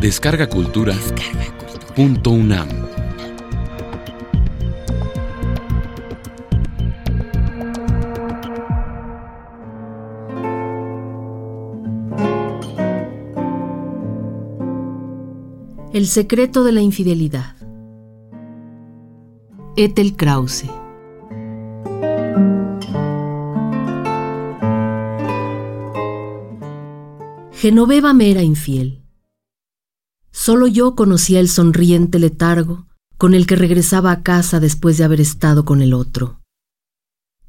Descarga 0.00 0.48
Cultura. 0.48 0.94
Punto 1.94 2.30
UNAM. 2.30 2.68
El 15.92 16.06
secreto 16.06 16.64
de 16.64 16.72
la 16.72 16.80
infidelidad. 16.80 17.56
Ethel 19.76 20.16
Krause. 20.16 20.70
Genoveva 27.52 28.14
me 28.14 28.30
era 28.30 28.42
infiel. 28.42 28.99
Solo 30.42 30.66
yo 30.66 30.94
conocía 30.94 31.38
el 31.38 31.50
sonriente 31.50 32.18
letargo 32.18 32.86
con 33.18 33.34
el 33.34 33.46
que 33.46 33.56
regresaba 33.56 34.10
a 34.10 34.22
casa 34.22 34.58
después 34.58 34.96
de 34.96 35.04
haber 35.04 35.20
estado 35.20 35.66
con 35.66 35.82
el 35.82 35.92
otro. 35.92 36.40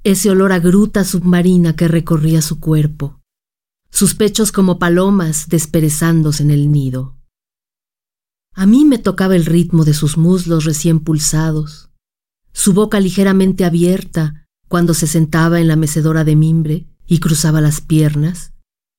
Ese 0.04 0.30
olor 0.30 0.52
a 0.52 0.59
gruta 0.59 1.05
submarina 1.05 1.73
que 1.73 1.88
recorría 1.88 2.41
su 2.41 2.59
cuerpo, 2.59 3.22
sus 3.91 4.13
pechos 4.13 4.52
como 4.52 4.77
palomas 4.77 5.48
desperezándose 5.48 6.44
en 6.44 6.52
el 6.52 6.70
nido. 6.70 7.16
A 8.54 8.66
mí 8.66 8.84
me 8.84 8.98
tocaba 8.98 9.38
el 9.38 9.46
ritmo 9.46 9.85
de 9.85 9.94
sus 9.94 10.18
muslos 10.18 10.66
recién 10.66 10.99
pulsados, 10.99 11.91
su 12.52 12.73
boca 12.73 12.99
ligeramente 12.99 13.63
abierta 13.63 14.49
cuando 14.68 14.94
se 14.96 15.08
sentaba 15.08 15.62
en 15.62 15.70
la 15.70 15.77
mecedora 15.77 16.26
de 16.26 16.35
mimbre 16.35 16.88
y 17.08 17.20
cruzaba 17.20 17.62
las 17.62 17.80
piernas, 17.80 18.52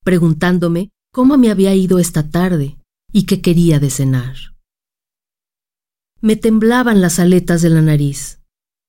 preguntándome 0.03 0.89
cómo 1.13 1.37
me 1.37 1.51
había 1.51 1.75
ido 1.75 1.99
esta 1.99 2.31
tarde 2.31 2.79
y 3.13 3.25
qué 3.27 3.41
quería 3.41 3.79
de 3.79 3.91
cenar. 3.91 4.37
Me 6.21 6.37
temblaban 6.37 7.01
las 7.01 7.19
aletas 7.19 7.63
de 7.63 7.71
la 7.71 7.83
nariz, 7.83 8.41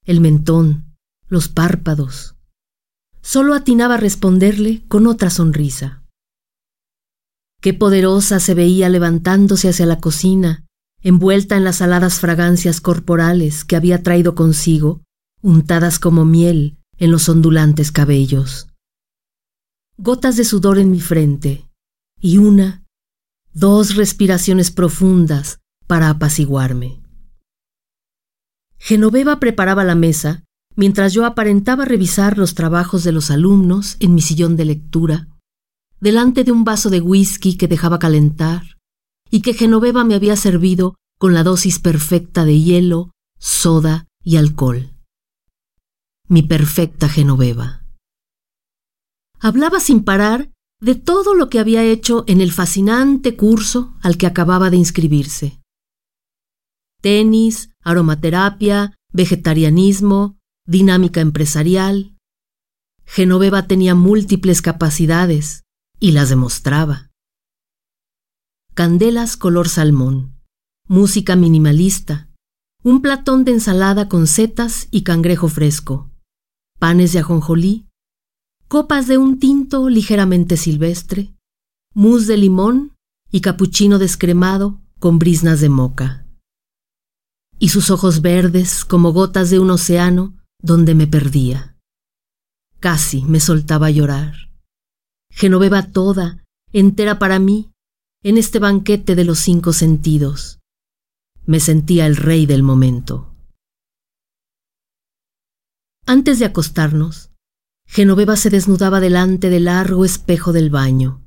el 0.06 0.22
mentón, 0.22 0.96
los 1.28 1.50
párpados. 1.50 2.36
Solo 3.22 3.54
atinaba 3.54 3.96
a 3.96 3.98
responderle 3.98 4.84
con 4.88 5.08
otra 5.08 5.30
sonrisa. 5.30 6.04
Qué 7.62 7.74
poderosa 7.74 8.40
se 8.40 8.54
veía 8.54 8.90
levantándose 8.90 9.70
hacia 9.70 9.86
la 9.86 10.00
cocina, 10.00 10.66
envuelta 11.02 11.56
en 11.58 11.64
las 11.64 11.82
aladas 11.82 12.20
fragancias 12.20 12.82
corporales 12.82 13.66
que 13.66 13.76
había 13.76 14.04
traído 14.04 14.36
consigo, 14.36 15.02
untadas 15.42 16.00
como 16.00 16.26
miel 16.26 16.78
en 16.98 17.12
los 17.12 17.28
ondulantes 17.30 17.92
cabellos. 17.92 18.68
Gotas 19.98 20.38
de 20.38 20.44
sudor 20.44 20.80
en 20.80 20.92
mi 20.92 21.00
frente, 21.00 21.68
y 22.20 22.38
una, 22.38 22.83
dos 23.54 23.96
respiraciones 23.96 24.72
profundas 24.72 25.60
para 25.88 26.10
apaciguarme. 26.10 27.02
Genoveva 28.78 29.40
preparaba 29.40 29.84
la 29.84 29.96
mesa 29.96 30.44
mientras 30.76 31.14
yo 31.14 31.26
aparentaba 31.26 31.86
revisar 31.86 32.38
los 32.38 32.56
trabajos 32.56 33.04
de 33.04 33.12
los 33.12 33.30
alumnos 33.30 33.96
en 34.00 34.16
mi 34.16 34.22
sillón 34.22 34.56
de 34.56 34.66
lectura, 34.66 35.28
delante 36.00 36.44
de 36.44 36.52
un 36.52 36.64
vaso 36.64 36.90
de 36.90 37.00
whisky 37.00 37.56
que 37.56 37.68
dejaba 37.68 38.00
calentar 38.00 38.78
y 39.30 39.42
que 39.42 39.54
Genoveva 39.54 40.04
me 40.04 40.16
había 40.16 40.36
servido 40.36 40.96
con 41.20 41.34
la 41.34 41.44
dosis 41.44 41.80
perfecta 41.80 42.44
de 42.44 42.60
hielo, 42.60 43.12
soda 43.38 44.08
y 44.24 44.38
alcohol. 44.38 44.94
Mi 46.28 46.42
perfecta 46.42 47.08
Genoveva. 47.08 47.86
Hablaba 49.40 49.80
sin 49.80 50.04
parar 50.04 50.53
de 50.84 50.96
todo 50.96 51.34
lo 51.34 51.50
que 51.50 51.60
había 51.60 51.82
hecho 51.82 52.26
en 52.28 52.42
el 52.42 52.52
fascinante 52.52 53.38
curso 53.38 53.96
al 54.02 54.18
que 54.18 54.28
acababa 54.28 54.70
de 54.70 54.76
inscribirse. 54.76 55.62
Tenis, 57.00 57.70
aromaterapia, 57.82 58.94
vegetarianismo, 59.14 60.38
dinámica 60.68 61.22
empresarial. 61.22 62.18
Genoveva 63.06 63.66
tenía 63.66 63.96
múltiples 63.96 64.62
capacidades 64.62 65.64
y 66.02 66.12
las 66.12 66.28
demostraba. 66.28 67.12
Candelas 68.74 69.38
color 69.38 69.70
salmón, 69.70 70.38
música 70.90 71.38
minimalista, 71.38 72.28
un 72.84 73.02
platón 73.02 73.46
de 73.46 73.54
ensalada 73.54 74.10
con 74.10 74.28
setas 74.28 74.90
y 74.92 75.04
cangrejo 75.04 75.48
fresco, 75.48 76.12
panes 76.78 77.14
de 77.14 77.20
ajonjolí, 77.20 77.88
copas 78.74 79.06
de 79.06 79.20
un 79.20 79.38
tinto 79.38 79.88
ligeramente 79.88 80.58
silvestre, 80.58 81.32
mousse 81.94 82.26
de 82.26 82.38
limón 82.38 82.96
y 83.32 83.42
capuchino 83.42 84.00
descremado 84.00 84.82
con 84.98 85.20
brisnas 85.20 85.62
de 85.62 85.70
moca. 85.70 86.26
Y 87.60 87.70
sus 87.70 87.92
ojos 87.92 88.24
verdes 88.24 88.84
como 88.84 89.14
gotas 89.14 89.52
de 89.52 89.60
un 89.60 89.70
océano 89.70 90.36
donde 90.60 90.96
me 90.96 91.06
perdía. 91.06 91.78
Casi 92.80 93.22
me 93.26 93.40
soltaba 93.40 93.86
a 93.86 93.92
llorar. 93.92 94.34
Genoveva 95.30 95.92
toda, 95.92 96.44
entera 96.72 97.20
para 97.20 97.38
mí, 97.38 97.70
en 98.24 98.40
este 98.40 98.58
banquete 98.58 99.14
de 99.14 99.24
los 99.24 99.38
cinco 99.38 99.72
sentidos. 99.74 100.58
Me 101.46 101.60
sentía 101.60 102.08
el 102.08 102.16
rey 102.16 102.48
del 102.48 102.64
momento. 102.64 103.36
Antes 106.08 106.40
de 106.40 106.46
acostarnos, 106.46 107.33
Genoveva 107.94 108.38
se 108.38 108.50
desnudaba 108.50 109.00
delante 109.00 109.52
del 109.52 109.66
largo 109.66 110.04
espejo 110.04 110.52
del 110.52 110.72
baño. 110.72 111.22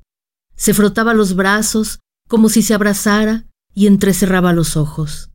Se 0.56 0.74
frotaba 0.74 1.14
los 1.14 1.36
brazos 1.36 2.00
como 2.28 2.48
si 2.48 2.60
se 2.60 2.74
abrazara 2.74 3.46
y 3.72 3.86
entrecerraba 3.86 4.52
los 4.52 4.76
ojos. 4.76 5.30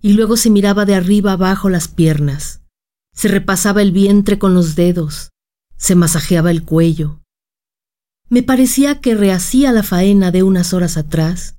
Y 0.00 0.12
luego 0.12 0.36
se 0.36 0.48
miraba 0.48 0.84
de 0.84 0.94
arriba 0.94 1.32
abajo 1.32 1.70
las 1.70 1.88
piernas. 1.88 2.62
Se 3.12 3.26
repasaba 3.26 3.82
el 3.82 3.90
vientre 3.90 4.38
con 4.38 4.54
los 4.54 4.76
dedos. 4.76 5.30
Se 5.76 5.96
masajeaba 5.96 6.52
el 6.52 6.64
cuello. 6.64 7.20
Me 8.28 8.44
parecía 8.44 9.00
que 9.00 9.16
rehacía 9.16 9.72
la 9.72 9.82
faena 9.82 10.30
de 10.30 10.44
unas 10.44 10.72
horas 10.72 10.96
atrás 10.96 11.56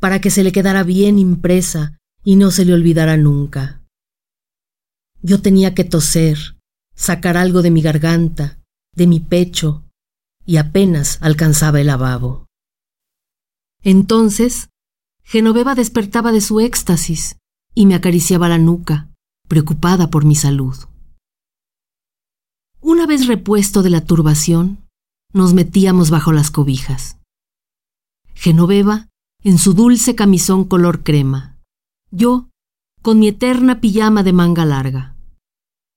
para 0.00 0.22
que 0.22 0.30
se 0.30 0.42
le 0.42 0.52
quedara 0.52 0.84
bien 0.84 1.18
impresa 1.18 1.98
y 2.24 2.36
no 2.36 2.50
se 2.50 2.64
le 2.64 2.72
olvidara 2.72 3.18
nunca. 3.18 3.82
Yo 5.20 5.42
tenía 5.42 5.74
que 5.74 5.84
toser, 5.84 6.57
sacar 6.98 7.36
algo 7.36 7.62
de 7.62 7.70
mi 7.70 7.80
garganta, 7.80 8.58
de 8.94 9.06
mi 9.06 9.20
pecho, 9.20 9.84
y 10.44 10.56
apenas 10.56 11.18
alcanzaba 11.22 11.80
el 11.80 11.86
lavabo. 11.86 12.46
Entonces, 13.82 14.68
Genoveva 15.22 15.74
despertaba 15.74 16.32
de 16.32 16.40
su 16.40 16.58
éxtasis 16.58 17.36
y 17.74 17.86
me 17.86 17.94
acariciaba 17.94 18.48
la 18.48 18.58
nuca, 18.58 19.08
preocupada 19.46 20.10
por 20.10 20.24
mi 20.24 20.34
salud. 20.34 20.74
Una 22.80 23.06
vez 23.06 23.26
repuesto 23.26 23.82
de 23.82 23.90
la 23.90 24.04
turbación, 24.04 24.84
nos 25.32 25.54
metíamos 25.54 26.10
bajo 26.10 26.32
las 26.32 26.50
cobijas. 26.50 27.18
Genoveva 28.34 29.08
en 29.44 29.58
su 29.58 29.72
dulce 29.74 30.16
camisón 30.16 30.64
color 30.64 31.04
crema, 31.04 31.58
yo 32.10 32.48
con 33.02 33.20
mi 33.20 33.28
eterna 33.28 33.80
pijama 33.80 34.22
de 34.22 34.32
manga 34.32 34.64
larga. 34.64 35.17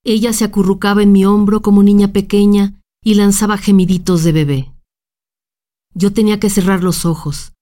Ella 0.03 0.34
se 0.34 0.45
acurrucaba 0.45 1.03
en 1.03 1.12
mi 1.12 1.25
hombro 1.25 1.62
como 1.62 1.84
niña 1.84 2.12
pequeña 2.12 2.81
y 3.03 3.16
lanzaba 3.16 3.57
gemiditos 3.57 4.23
de 4.23 4.31
bebé. 4.31 4.72
Yo 5.94 6.12
tenía 6.13 6.39
que 6.39 6.50
cerrar 6.50 6.84
los 6.84 7.06
ojos, 7.06 7.53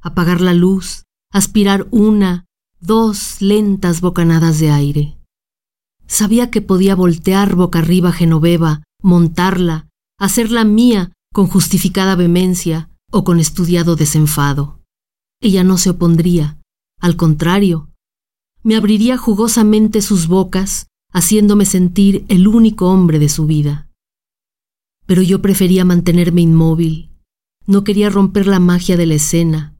apagar 0.00 0.40
la 0.40 0.54
luz, 0.54 1.04
aspirar 1.32 1.86
una, 1.90 2.46
dos 2.80 3.42
lentas 3.42 4.00
bocanadas 4.00 4.58
de 4.58 4.70
aire. 4.70 5.18
Sabía 6.06 6.50
que 6.50 6.62
podía 6.62 6.94
voltear 6.94 7.54
boca 7.54 7.80
arriba 7.80 8.10
a 8.10 8.12
Genoveva, 8.12 8.82
montarla, 9.02 9.88
hacerla 10.18 10.64
mía 10.64 11.12
con 11.32 11.46
justificada 11.46 12.16
vehemencia 12.16 12.90
o 13.10 13.24
con 13.24 13.38
estudiado 13.38 13.96
desenfado. 13.96 14.80
Ella 15.40 15.64
no 15.64 15.76
se 15.76 15.90
opondría, 15.90 16.58
al 17.00 17.16
contrario, 17.16 17.90
me 18.62 18.76
abriría 18.76 19.16
jugosamente 19.16 20.02
sus 20.02 20.28
bocas 20.28 20.86
haciéndome 21.12 21.66
sentir 21.66 22.24
el 22.28 22.48
único 22.48 22.90
hombre 22.90 23.18
de 23.18 23.28
su 23.28 23.46
vida. 23.46 23.88
Pero 25.06 25.22
yo 25.22 25.42
prefería 25.42 25.84
mantenerme 25.84 26.40
inmóvil, 26.40 27.10
no 27.66 27.84
quería 27.84 28.10
romper 28.10 28.46
la 28.46 28.60
magia 28.60 28.96
de 28.96 29.06
la 29.06 29.14
escena, 29.14 29.76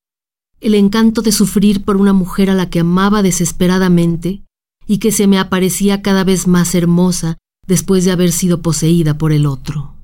el 0.60 0.74
encanto 0.74 1.22
de 1.22 1.32
sufrir 1.32 1.84
por 1.84 1.96
una 1.96 2.12
mujer 2.12 2.50
a 2.50 2.54
la 2.54 2.70
que 2.70 2.80
amaba 2.80 3.22
desesperadamente 3.22 4.44
y 4.86 4.98
que 4.98 5.10
se 5.10 5.26
me 5.26 5.38
aparecía 5.38 6.02
cada 6.02 6.22
vez 6.24 6.46
más 6.46 6.74
hermosa 6.74 7.38
después 7.66 8.04
de 8.04 8.12
haber 8.12 8.32
sido 8.32 8.62
poseída 8.62 9.18
por 9.18 9.32
el 9.32 9.46
otro. 9.46 9.94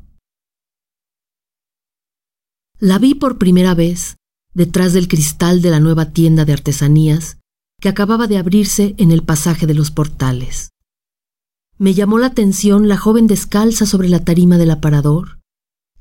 La 2.81 2.99
vi 2.99 3.15
por 3.15 3.39
primera 3.39 3.75
vez 3.75 4.17
detrás 4.55 4.93
del 4.93 5.09
cristal 5.09 5.63
de 5.63 5.71
la 5.71 5.81
nueva 5.81 6.13
tienda 6.13 6.45
de 6.45 6.53
artesanías 6.53 7.39
que 7.81 7.89
acababa 7.89 8.27
de 8.27 8.39
abrirse 8.39 8.95
en 8.99 9.13
el 9.13 9.23
pasaje 9.23 9.67
de 9.67 9.75
los 9.75 9.91
portales. 9.91 10.71
Me 11.79 11.95
llamó 11.95 12.19
la 12.19 12.27
atención 12.27 12.89
la 12.89 12.97
joven 12.97 13.29
descalza 13.29 13.87
sobre 13.87 14.09
la 14.09 14.25
tarima 14.25 14.59
del 14.59 14.73
aparador, 14.73 15.39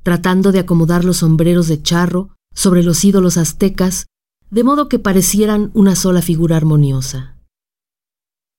tratando 0.02 0.50
de 0.50 0.58
acomodar 0.58 1.04
los 1.04 1.18
sombreros 1.18 1.68
de 1.68 1.80
charro 1.80 2.30
sobre 2.52 2.82
los 2.82 3.04
ídolos 3.04 3.36
aztecas 3.36 4.06
de 4.50 4.64
modo 4.64 4.88
que 4.88 4.98
parecieran 4.98 5.70
una 5.74 5.94
sola 5.94 6.20
figura 6.20 6.56
armoniosa. 6.56 7.36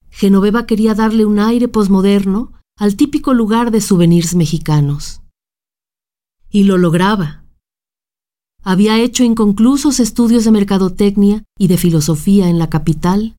Genoveva 0.10 0.66
quería 0.66 0.96
darle 0.96 1.26
un 1.26 1.40
aire 1.40 1.68
posmoderno 1.68 2.54
al 2.78 2.96
típico 2.96 3.34
lugar 3.34 3.72
de 3.72 3.82
souvenirs 3.82 4.36
mexicanos. 4.36 5.22
Y 6.50 6.64
lo 6.64 6.78
lograba. 6.78 7.44
Había 8.64 9.00
hecho 9.00 9.24
inconclusos 9.24 10.00
estudios 10.00 10.46
de 10.46 10.52
mercadotecnia 10.52 11.44
y 11.58 11.68
de 11.68 11.78
filosofía 11.78 12.50
en 12.50 12.60
la 12.60 12.70
capital, 12.70 13.36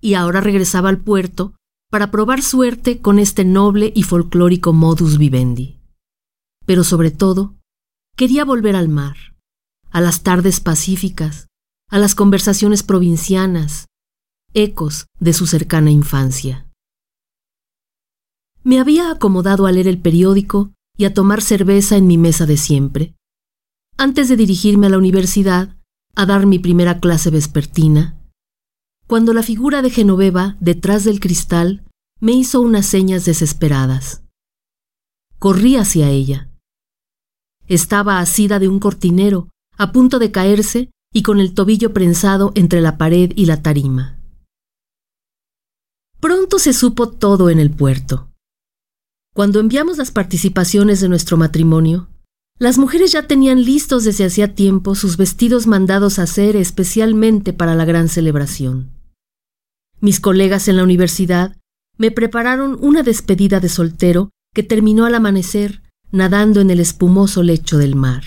y 0.00 0.14
ahora 0.14 0.40
regresaba 0.40 0.88
al 0.88 0.98
puerto 0.98 1.54
para 1.90 2.10
probar 2.10 2.42
suerte 2.42 3.00
con 3.00 3.18
este 3.18 3.44
noble 3.44 3.92
y 3.94 4.02
folclórico 4.02 4.72
modus 4.72 5.18
vivendi. 5.18 5.78
Pero 6.66 6.84
sobre 6.84 7.10
todo, 7.10 7.54
quería 8.16 8.44
volver 8.44 8.76
al 8.76 8.88
mar, 8.88 9.16
a 9.90 10.00
las 10.00 10.22
tardes 10.22 10.60
pacíficas, 10.60 11.46
a 11.88 11.98
las 11.98 12.14
conversaciones 12.14 12.82
provincianas, 12.82 13.86
ecos 14.54 15.06
de 15.20 15.32
su 15.32 15.46
cercana 15.46 15.90
infancia. 15.90 16.66
Me 18.62 18.80
había 18.80 19.10
acomodado 19.10 19.66
a 19.66 19.72
leer 19.72 19.88
el 19.88 20.00
periódico 20.00 20.72
y 20.96 21.04
a 21.04 21.14
tomar 21.14 21.42
cerveza 21.42 21.96
en 21.96 22.06
mi 22.06 22.18
mesa 22.18 22.46
de 22.46 22.56
siempre, 22.56 23.14
antes 23.96 24.28
de 24.28 24.36
dirigirme 24.36 24.86
a 24.86 24.90
la 24.90 24.98
universidad 24.98 25.76
a 26.16 26.26
dar 26.26 26.46
mi 26.46 26.58
primera 26.58 26.98
clase 26.98 27.30
vespertina, 27.30 28.18
cuando 29.06 29.32
la 29.32 29.42
figura 29.42 29.82
de 29.82 29.90
Genoveva 29.90 30.56
detrás 30.60 31.04
del 31.04 31.20
cristal 31.20 31.84
me 32.20 32.32
hizo 32.32 32.60
unas 32.60 32.86
señas 32.86 33.24
desesperadas. 33.24 34.22
Corrí 35.38 35.76
hacia 35.76 36.08
ella. 36.08 36.48
Estaba 37.66 38.18
asida 38.18 38.58
de 38.58 38.68
un 38.68 38.78
cortinero, 38.78 39.48
a 39.76 39.92
punto 39.92 40.18
de 40.18 40.30
caerse 40.30 40.90
y 41.12 41.22
con 41.22 41.38
el 41.40 41.54
tobillo 41.54 41.92
prensado 41.92 42.52
entre 42.54 42.80
la 42.80 42.96
pared 42.98 43.32
y 43.36 43.46
la 43.46 43.62
tarima. 43.62 44.18
Pronto 46.20 46.58
se 46.58 46.72
supo 46.72 47.10
todo 47.10 47.50
en 47.50 47.58
el 47.58 47.70
puerto. 47.70 48.30
Cuando 49.34 49.60
enviamos 49.60 49.98
las 49.98 50.10
participaciones 50.10 51.00
de 51.00 51.08
nuestro 51.08 51.36
matrimonio, 51.36 52.08
las 52.58 52.78
mujeres 52.78 53.12
ya 53.12 53.26
tenían 53.26 53.64
listos 53.64 54.04
desde 54.04 54.24
hacía 54.24 54.54
tiempo 54.54 54.94
sus 54.94 55.16
vestidos 55.16 55.66
mandados 55.66 56.18
a 56.18 56.22
hacer 56.22 56.54
especialmente 56.56 57.52
para 57.52 57.74
la 57.74 57.84
gran 57.84 58.08
celebración. 58.08 58.93
Mis 60.04 60.20
colegas 60.20 60.68
en 60.68 60.76
la 60.76 60.84
universidad 60.84 61.56
me 61.96 62.10
prepararon 62.10 62.76
una 62.82 63.02
despedida 63.02 63.58
de 63.58 63.70
soltero 63.70 64.32
que 64.52 64.62
terminó 64.62 65.06
al 65.06 65.14
amanecer 65.14 65.82
nadando 66.12 66.60
en 66.60 66.68
el 66.68 66.78
espumoso 66.78 67.42
lecho 67.42 67.78
del 67.78 67.94
mar. 67.94 68.22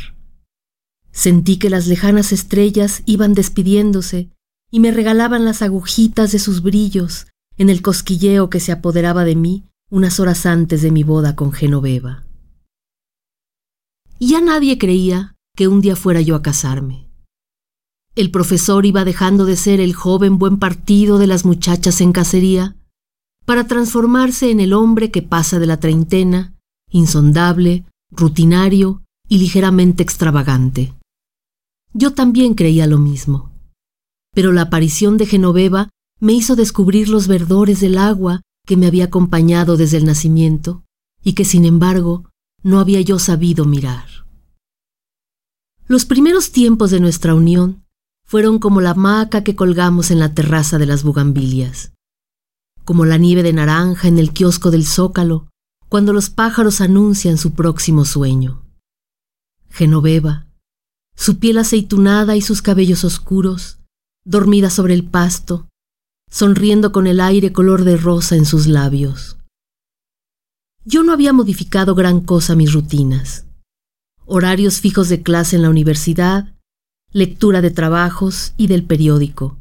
Sentí 1.12 1.59
que 1.59 1.69
las 1.69 1.85
lejanas 1.85 2.31
estrellas 2.31 3.03
iban 3.06 3.35
despidiéndose 3.35 4.31
y 4.71 4.79
me 4.79 4.89
regalaban 4.89 5.45
las 5.45 5.62
agujitas 5.62 6.31
de 6.31 6.39
sus 6.39 6.63
brillos 6.63 7.27
en 7.59 7.69
el 7.69 7.83
cosquilleo 7.83 8.50
que 8.50 8.59
se 8.59 8.71
apoderaba 8.71 9.24
de 9.24 9.35
mí 9.35 9.68
unas 9.91 10.19
horas 10.19 10.47
antes 10.47 10.81
de 10.81 10.89
mi 10.89 11.03
boda 11.03 11.35
con 11.35 11.51
Genoveva. 11.51 12.25
Y 14.18 14.29
ya 14.29 14.41
nadie 14.41 14.79
creía 14.79 15.35
que 15.56 15.68
un 15.68 15.81
día 15.81 15.95
fuera 15.95 16.21
yo 16.21 16.33
a 16.33 16.41
casarme. 16.41 17.06
El 18.18 18.31
profesor 18.31 18.88
iba 18.88 19.06
dejando 19.06 19.46
de 19.46 19.56
ser 19.56 19.80
el 19.80 19.94
joven 19.94 20.40
buen 20.40 20.58
partido 20.58 21.19
de 21.19 21.28
las 21.28 21.46
muchachas 21.46 22.02
en 22.02 22.12
cacería 22.12 22.75
para 23.46 23.68
transformarse 23.68 24.50
en 24.50 24.60
el 24.60 24.74
hombre 24.74 25.12
que 25.12 25.22
pasa 25.22 25.60
de 25.60 25.68
la 25.68 25.80
treintena, 25.80 26.56
insondable, 26.90 27.86
rutinario 28.10 29.04
y 29.30 29.38
ligeramente 29.38 30.02
extravagante. 30.02 30.96
Yo 31.94 32.14
también 32.14 32.56
creía 32.56 32.88
lo 32.88 32.98
mismo. 32.98 33.52
Pero 34.34 34.52
la 34.52 34.63
aparición 34.63 35.18
de 35.18 35.28
Genoveva 35.28 35.90
me 36.20 36.34
hizo 36.34 36.56
descubrir 36.56 37.10
los 37.10 37.28
verdores 37.28 37.81
del 37.81 38.00
agua 38.00 38.42
que 38.66 38.78
me 38.78 38.88
había 38.88 39.06
acompañado 39.06 39.78
desde 39.78 39.98
el 39.98 40.06
nacimiento 40.06 40.84
y 41.24 41.34
que 41.34 41.46
sin 41.46 41.66
embargo 41.66 42.28
no 42.63 42.80
había 42.80 43.00
yo 43.02 43.20
sabido 43.20 43.66
mirar. 43.66 44.08
Los 45.86 46.06
primeros 46.06 46.52
tiempos 46.52 46.90
de 46.90 47.00
nuestra 47.00 47.36
unión 47.36 47.84
fueron 48.27 48.59
como 48.59 48.81
la 48.81 48.91
hamaca 48.91 49.44
que 49.44 49.56
colgamos 49.56 50.12
en 50.12 50.19
la 50.19 50.33
terraza 50.33 50.77
de 50.77 50.85
las 50.85 51.03
bugambilias, 51.03 51.94
como 52.83 53.06
la 53.06 53.18
nieve 53.18 53.41
de 53.41 53.53
naranja 53.53 54.07
en 54.09 54.19
el 54.19 54.33
kiosco 54.33 54.69
del 54.69 54.85
zócalo 54.85 55.47
cuando 55.89 56.12
los 56.12 56.29
pájaros 56.29 56.81
anuncian 56.81 57.38
su 57.38 57.53
próximo 57.53 58.03
sueño. 58.03 58.65
Genoveva, 59.69 60.47
su 61.15 61.39
piel 61.39 61.57
aceitunada 61.57 62.35
y 62.35 62.41
sus 62.41 62.62
cabellos 62.62 63.06
oscuros, 63.06 63.79
dormida 64.25 64.69
sobre 64.69 64.94
el 64.94 65.06
pasto, 65.06 65.69
sonriendo 66.29 66.91
con 66.91 67.07
el 67.07 67.21
aire 67.21 67.53
color 67.53 67.85
de 67.85 67.95
rosa 67.95 68.35
en 68.35 68.45
sus 68.45 68.68
labios. 68.68 69.38
Yo 70.83 71.03
no 71.03 71.13
había 71.13 71.31
modificado 71.31 71.95
gran 71.95 72.19
cosa 72.19 72.56
mis 72.56 72.74
rutinas. 72.74 73.45
Horarios 74.25 74.81
fijos 74.81 75.07
de 75.07 75.24
clase 75.24 75.56
en 75.56 75.62
la 75.62 75.69
universidad, 75.69 76.56
lectura 77.13 77.62
de 77.62 77.71
trabajos 77.71 78.54
y 78.57 78.68
del 78.68 78.83
periódico, 78.83 79.57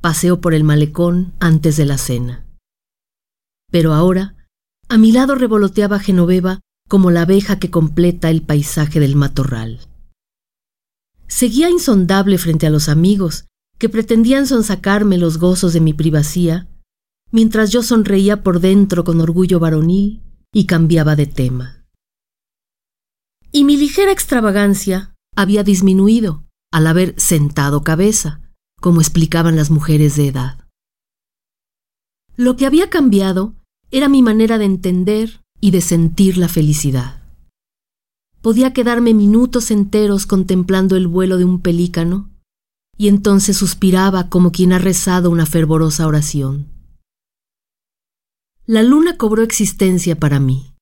paseo 0.00 0.40
por 0.40 0.52
el 0.54 0.62
malecón 0.62 1.32
antes 1.40 1.76
de 1.76 1.86
la 1.86 1.96
cena. 1.96 2.44
Pero 3.70 3.94
ahora, 3.94 4.36
a 4.88 4.98
mi 4.98 5.12
lado 5.12 5.34
revoloteaba 5.34 5.98
Genoveva 5.98 6.60
como 6.88 7.10
la 7.10 7.22
abeja 7.22 7.58
que 7.58 7.70
completa 7.70 8.28
el 8.28 8.42
paisaje 8.42 9.00
del 9.00 9.16
matorral. 9.16 9.80
Seguía 11.26 11.70
insondable 11.70 12.36
frente 12.36 12.66
a 12.66 12.70
los 12.70 12.90
amigos 12.90 13.46
que 13.78 13.88
pretendían 13.88 14.46
sonsacarme 14.46 15.16
los 15.16 15.38
gozos 15.38 15.72
de 15.72 15.80
mi 15.80 15.94
privacía, 15.94 16.68
mientras 17.30 17.70
yo 17.70 17.82
sonreía 17.82 18.42
por 18.42 18.60
dentro 18.60 19.04
con 19.04 19.20
orgullo 19.22 19.58
varonil 19.58 20.22
y 20.52 20.66
cambiaba 20.66 21.16
de 21.16 21.26
tema. 21.26 21.86
Y 23.50 23.64
mi 23.64 23.78
ligera 23.78 24.12
extravagancia 24.12 25.14
había 25.34 25.64
disminuido 25.64 26.44
al 26.72 26.86
haber 26.88 27.14
sentado 27.20 27.84
cabeza, 27.84 28.40
como 28.80 29.00
explicaban 29.00 29.54
las 29.54 29.70
mujeres 29.70 30.16
de 30.16 30.26
edad. 30.26 30.66
Lo 32.36 32.56
que 32.56 32.66
había 32.66 32.90
cambiado 32.90 33.54
era 33.90 34.08
mi 34.08 34.22
manera 34.22 34.58
de 34.58 34.64
entender 34.64 35.42
y 35.60 35.70
de 35.70 35.82
sentir 35.82 36.38
la 36.38 36.48
felicidad. 36.48 37.22
Podía 38.40 38.72
quedarme 38.72 39.14
minutos 39.14 39.70
enteros 39.70 40.26
contemplando 40.26 40.96
el 40.96 41.06
vuelo 41.06 41.36
de 41.36 41.44
un 41.44 41.60
pelícano 41.60 42.30
y 42.96 43.08
entonces 43.08 43.56
suspiraba 43.56 44.28
como 44.28 44.50
quien 44.50 44.72
ha 44.72 44.78
rezado 44.78 45.30
una 45.30 45.46
fervorosa 45.46 46.06
oración. 46.06 46.68
La 48.66 48.82
luna 48.82 49.16
cobró 49.18 49.42
existencia 49.42 50.18
para 50.18 50.40
mí. 50.40 50.74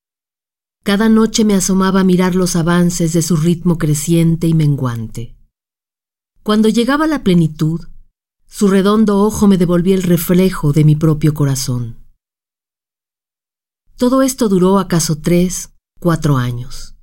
Cada 0.84 1.08
noche 1.08 1.44
me 1.44 1.54
asomaba 1.54 2.00
a 2.00 2.04
mirar 2.04 2.34
los 2.34 2.56
avances 2.56 3.12
de 3.12 3.22
su 3.22 3.36
ritmo 3.36 3.76
creciente 3.76 4.46
y 4.46 4.54
menguante. 4.54 5.36
Cuando 6.50 6.68
llegaba 6.68 7.06
la 7.06 7.22
plenitud, 7.22 7.82
su 8.48 8.66
redondo 8.66 9.20
ojo 9.20 9.46
me 9.46 9.56
devolvía 9.56 9.94
el 9.94 10.02
reflejo 10.02 10.72
de 10.72 10.82
mi 10.82 10.96
propio 10.96 11.32
corazón. 11.32 12.04
Todo 13.96 14.20
esto 14.22 14.48
duró 14.48 14.80
acaso 14.80 15.20
tres, 15.20 15.72
cuatro 16.00 16.38
años. 16.38 16.96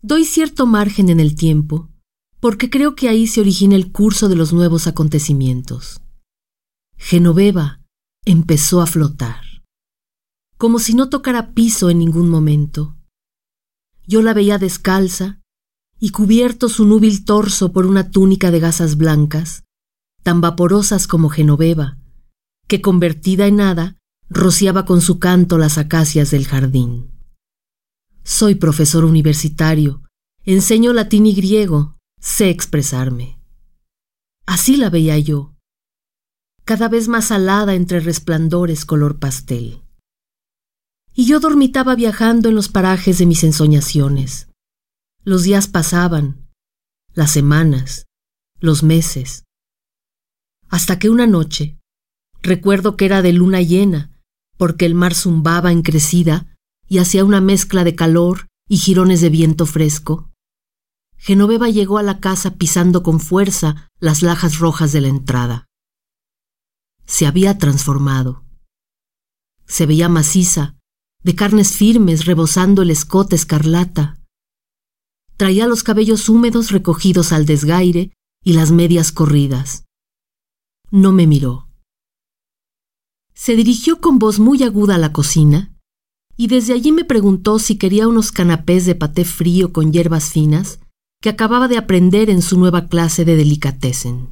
Doy 0.00 0.24
cierto 0.24 0.64
margen 0.64 1.08
en 1.08 1.18
el 1.18 1.34
tiempo, 1.34 1.90
porque 2.38 2.70
creo 2.70 2.94
que 2.94 3.08
ahí 3.08 3.26
se 3.26 3.40
origina 3.40 3.74
el 3.74 3.90
curso 3.90 4.28
de 4.28 4.36
los 4.36 4.52
nuevos 4.52 4.86
acontecimientos. 4.86 6.00
Genoveva 6.96 7.82
empezó 8.24 8.80
a 8.80 8.86
flotar, 8.86 9.42
como 10.56 10.78
si 10.78 10.94
no 10.94 11.08
tocara 11.08 11.52
piso 11.52 11.90
en 11.90 11.98
ningún 11.98 12.30
momento. 12.30 12.96
Yo 14.06 14.22
la 14.22 14.34
veía 14.34 14.58
descalza 14.58 15.42
y 15.98 16.10
cubierto 16.10 16.68
su 16.68 16.86
núbil 16.86 17.24
torso 17.24 17.72
por 17.72 17.86
una 17.86 18.10
túnica 18.10 18.50
de 18.50 18.60
gasas 18.60 18.96
blancas, 18.96 19.64
tan 20.22 20.40
vaporosas 20.40 21.06
como 21.06 21.28
Genoveva, 21.28 21.98
que 22.68 22.80
convertida 22.80 23.46
en 23.46 23.60
hada, 23.60 23.96
rociaba 24.28 24.84
con 24.84 25.00
su 25.00 25.18
canto 25.18 25.58
las 25.58 25.78
acacias 25.78 26.30
del 26.30 26.46
jardín. 26.46 27.10
Soy 28.24 28.56
profesor 28.56 29.04
universitario, 29.04 30.02
enseño 30.44 30.92
latín 30.92 31.26
y 31.26 31.34
griego, 31.34 31.96
sé 32.20 32.50
expresarme. 32.50 33.40
Así 34.46 34.76
la 34.76 34.90
veía 34.90 35.18
yo, 35.18 35.56
cada 36.66 36.88
vez 36.88 37.06
más 37.06 37.30
alada 37.30 37.74
entre 37.74 38.00
resplandores 38.00 38.84
color 38.84 39.20
pastel. 39.20 39.84
Y 41.14 41.26
yo 41.26 41.38
dormitaba 41.38 41.94
viajando 41.94 42.48
en 42.48 42.56
los 42.56 42.68
parajes 42.68 43.18
de 43.18 43.26
mis 43.26 43.44
ensoñaciones. 43.44 44.45
Los 45.26 45.42
días 45.42 45.66
pasaban, 45.66 46.48
las 47.12 47.32
semanas, 47.32 48.06
los 48.60 48.84
meses, 48.84 49.42
hasta 50.68 51.00
que 51.00 51.10
una 51.10 51.26
noche, 51.26 51.80
recuerdo 52.42 52.96
que 52.96 53.06
era 53.06 53.22
de 53.22 53.32
luna 53.32 53.60
llena, 53.60 54.22
porque 54.56 54.86
el 54.86 54.94
mar 54.94 55.14
zumbaba 55.14 55.72
en 55.72 55.82
crecida 55.82 56.56
y 56.86 56.98
hacía 56.98 57.24
una 57.24 57.40
mezcla 57.40 57.82
de 57.82 57.96
calor 57.96 58.46
y 58.68 58.76
jirones 58.76 59.20
de 59.20 59.30
viento 59.30 59.66
fresco, 59.66 60.30
Genoveva 61.16 61.68
llegó 61.70 61.98
a 61.98 62.04
la 62.04 62.20
casa 62.20 62.54
pisando 62.54 63.02
con 63.02 63.18
fuerza 63.18 63.88
las 63.98 64.22
lajas 64.22 64.60
rojas 64.60 64.92
de 64.92 65.00
la 65.00 65.08
entrada. 65.08 65.66
Se 67.04 67.26
había 67.26 67.58
transformado. 67.58 68.44
Se 69.66 69.86
veía 69.86 70.08
maciza, 70.08 70.76
de 71.24 71.34
carnes 71.34 71.72
firmes 71.72 72.26
rebosando 72.26 72.82
el 72.82 72.92
escote 72.92 73.34
escarlata. 73.34 74.15
Traía 75.36 75.66
los 75.66 75.82
cabellos 75.82 76.28
húmedos 76.28 76.70
recogidos 76.70 77.32
al 77.32 77.46
desgaire 77.46 78.12
y 78.42 78.52
las 78.54 78.70
medias 78.70 79.12
corridas. 79.12 79.84
No 80.90 81.12
me 81.12 81.26
miró. 81.26 81.68
Se 83.34 83.54
dirigió 83.54 84.00
con 84.00 84.18
voz 84.18 84.38
muy 84.38 84.62
aguda 84.62 84.94
a 84.94 84.98
la 84.98 85.12
cocina 85.12 85.76
y 86.36 86.48
desde 86.48 86.72
allí 86.72 86.92
me 86.92 87.04
preguntó 87.04 87.58
si 87.58 87.76
quería 87.76 88.08
unos 88.08 88.32
canapés 88.32 88.86
de 88.86 88.94
paté 88.94 89.24
frío 89.24 89.72
con 89.72 89.92
hierbas 89.92 90.30
finas 90.30 90.80
que 91.20 91.28
acababa 91.28 91.68
de 91.68 91.78
aprender 91.78 92.30
en 92.30 92.42
su 92.42 92.58
nueva 92.58 92.88
clase 92.88 93.24
de 93.24 93.36
delicatessen. 93.36 94.30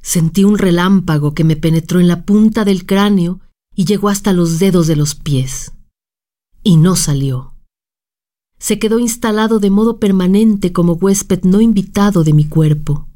Sentí 0.00 0.44
un 0.44 0.58
relámpago 0.58 1.34
que 1.34 1.44
me 1.44 1.56
penetró 1.56 2.00
en 2.00 2.08
la 2.08 2.24
punta 2.24 2.64
del 2.64 2.86
cráneo 2.86 3.40
y 3.74 3.84
llegó 3.84 4.08
hasta 4.08 4.32
los 4.32 4.58
dedos 4.58 4.86
de 4.86 4.96
los 4.96 5.14
pies. 5.14 5.72
Y 6.62 6.76
no 6.76 6.96
salió. 6.96 7.57
Se 8.58 8.78
quedó 8.78 8.98
instalado 8.98 9.60
de 9.60 9.70
modo 9.70 9.98
permanente 9.98 10.72
como 10.72 10.94
huésped 10.94 11.42
no 11.44 11.60
invitado 11.60 12.24
de 12.24 12.32
mi 12.32 12.48
cuerpo. 12.48 13.08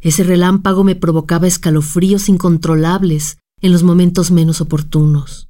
Ese 0.00 0.24
relámpago 0.24 0.84
me 0.84 0.94
provocaba 0.94 1.46
escalofríos 1.46 2.28
incontrolables 2.28 3.38
en 3.60 3.72
los 3.72 3.82
momentos 3.82 4.30
menos 4.30 4.60
oportunos. 4.60 5.48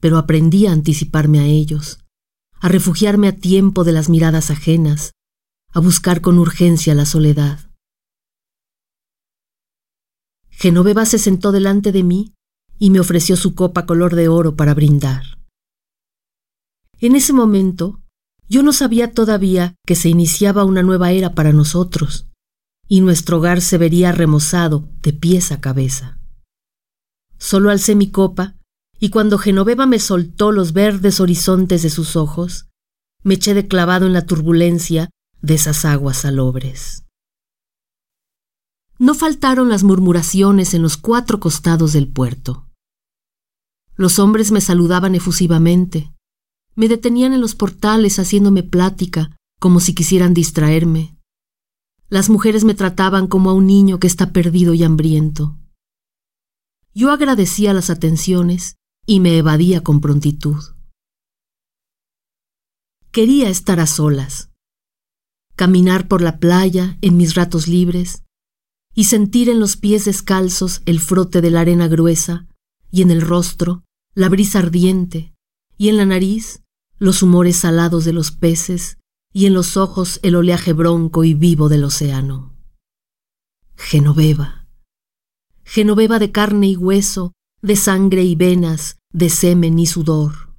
Pero 0.00 0.18
aprendí 0.18 0.66
a 0.66 0.72
anticiparme 0.72 1.40
a 1.40 1.44
ellos, 1.44 2.04
a 2.60 2.68
refugiarme 2.68 3.28
a 3.28 3.36
tiempo 3.36 3.84
de 3.84 3.92
las 3.92 4.08
miradas 4.08 4.50
ajenas, 4.50 5.12
a 5.72 5.80
buscar 5.80 6.20
con 6.20 6.38
urgencia 6.38 6.94
la 6.94 7.04
soledad. 7.04 7.60
Genoveva 10.50 11.06
se 11.06 11.18
sentó 11.18 11.52
delante 11.52 11.92
de 11.92 12.02
mí 12.02 12.34
y 12.78 12.90
me 12.90 13.00
ofreció 13.00 13.36
su 13.36 13.54
copa 13.54 13.86
color 13.86 14.14
de 14.14 14.28
oro 14.28 14.56
para 14.56 14.74
brindar. 14.74 15.37
En 17.00 17.14
ese 17.14 17.32
momento, 17.32 18.00
yo 18.48 18.62
no 18.62 18.72
sabía 18.72 19.12
todavía 19.12 19.76
que 19.86 19.94
se 19.94 20.08
iniciaba 20.08 20.64
una 20.64 20.82
nueva 20.82 21.12
era 21.12 21.34
para 21.34 21.52
nosotros, 21.52 22.26
y 22.88 23.00
nuestro 23.02 23.38
hogar 23.38 23.60
se 23.60 23.78
vería 23.78 24.10
remozado 24.12 24.88
de 25.02 25.12
pies 25.12 25.52
a 25.52 25.60
cabeza. 25.60 26.18
Solo 27.38 27.70
alcé 27.70 27.94
mi 27.94 28.10
copa 28.10 28.56
y 28.98 29.10
cuando 29.10 29.38
Genoveva 29.38 29.86
me 29.86 30.00
soltó 30.00 30.50
los 30.50 30.72
verdes 30.72 31.20
horizontes 31.20 31.82
de 31.82 31.90
sus 31.90 32.16
ojos, 32.16 32.66
me 33.22 33.34
eché 33.34 33.54
de 33.54 33.68
clavado 33.68 34.06
en 34.06 34.12
la 34.12 34.26
turbulencia 34.26 35.10
de 35.40 35.54
esas 35.54 35.84
aguas 35.84 36.18
salobres. 36.18 37.04
No 38.98 39.14
faltaron 39.14 39.68
las 39.68 39.84
murmuraciones 39.84 40.74
en 40.74 40.82
los 40.82 40.96
cuatro 40.96 41.38
costados 41.38 41.92
del 41.92 42.08
puerto. 42.08 42.66
Los 43.94 44.18
hombres 44.18 44.50
me 44.50 44.60
saludaban 44.60 45.14
efusivamente, 45.14 46.12
me 46.78 46.86
detenían 46.86 47.32
en 47.32 47.40
los 47.40 47.56
portales 47.56 48.20
haciéndome 48.20 48.62
plática 48.62 49.36
como 49.58 49.80
si 49.80 49.96
quisieran 49.96 50.32
distraerme. 50.32 51.18
Las 52.08 52.30
mujeres 52.30 52.62
me 52.62 52.74
trataban 52.74 53.26
como 53.26 53.50
a 53.50 53.52
un 53.52 53.66
niño 53.66 53.98
que 53.98 54.06
está 54.06 54.32
perdido 54.32 54.74
y 54.74 54.84
hambriento. 54.84 55.58
Yo 56.94 57.10
agradecía 57.10 57.74
las 57.74 57.90
atenciones 57.90 58.76
y 59.06 59.18
me 59.18 59.36
evadía 59.36 59.82
con 59.82 60.00
prontitud. 60.00 60.62
Quería 63.10 63.48
estar 63.48 63.80
a 63.80 63.88
solas, 63.88 64.50
caminar 65.56 66.06
por 66.06 66.22
la 66.22 66.38
playa 66.38 66.96
en 67.00 67.16
mis 67.16 67.34
ratos 67.34 67.66
libres 67.66 68.22
y 68.94 69.04
sentir 69.04 69.48
en 69.48 69.58
los 69.58 69.76
pies 69.76 70.04
descalzos 70.04 70.82
el 70.86 71.00
frote 71.00 71.40
de 71.40 71.50
la 71.50 71.62
arena 71.62 71.88
gruesa 71.88 72.46
y 72.92 73.02
en 73.02 73.10
el 73.10 73.20
rostro 73.20 73.82
la 74.14 74.28
brisa 74.28 74.60
ardiente 74.60 75.34
y 75.76 75.88
en 75.88 75.96
la 75.96 76.06
nariz 76.06 76.62
los 76.98 77.22
humores 77.22 77.56
salados 77.56 78.04
de 78.04 78.12
los 78.12 78.32
peces 78.32 78.98
y 79.32 79.46
en 79.46 79.54
los 79.54 79.76
ojos 79.76 80.20
el 80.22 80.34
oleaje 80.34 80.72
bronco 80.72 81.24
y 81.24 81.34
vivo 81.34 81.68
del 81.68 81.84
océano. 81.84 82.56
Genoveva, 83.76 84.66
Genoveva 85.64 86.18
de 86.18 86.32
carne 86.32 86.68
y 86.68 86.76
hueso, 86.76 87.34
de 87.60 87.76
sangre 87.76 88.24
y 88.24 88.34
venas, 88.34 88.96
de 89.12 89.28
semen 89.28 89.78
y 89.78 89.86
sudor. 89.86 90.54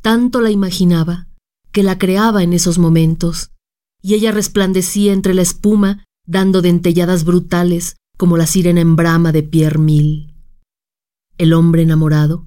Tanto 0.00 0.40
la 0.40 0.50
imaginaba 0.50 1.26
que 1.72 1.82
la 1.82 1.98
creaba 1.98 2.44
en 2.44 2.52
esos 2.52 2.78
momentos, 2.78 3.50
y 4.00 4.14
ella 4.14 4.30
resplandecía 4.30 5.12
entre 5.12 5.34
la 5.34 5.42
espuma, 5.42 6.04
dando 6.26 6.62
dentelladas 6.62 7.24
brutales 7.24 7.96
como 8.16 8.36
la 8.36 8.46
sirena 8.46 8.80
en 8.80 8.94
brama 8.94 9.32
de 9.32 9.42
Pierre 9.42 9.78
Mille. 9.78 10.32
El 11.38 11.52
hombre 11.52 11.82
enamorado, 11.82 12.46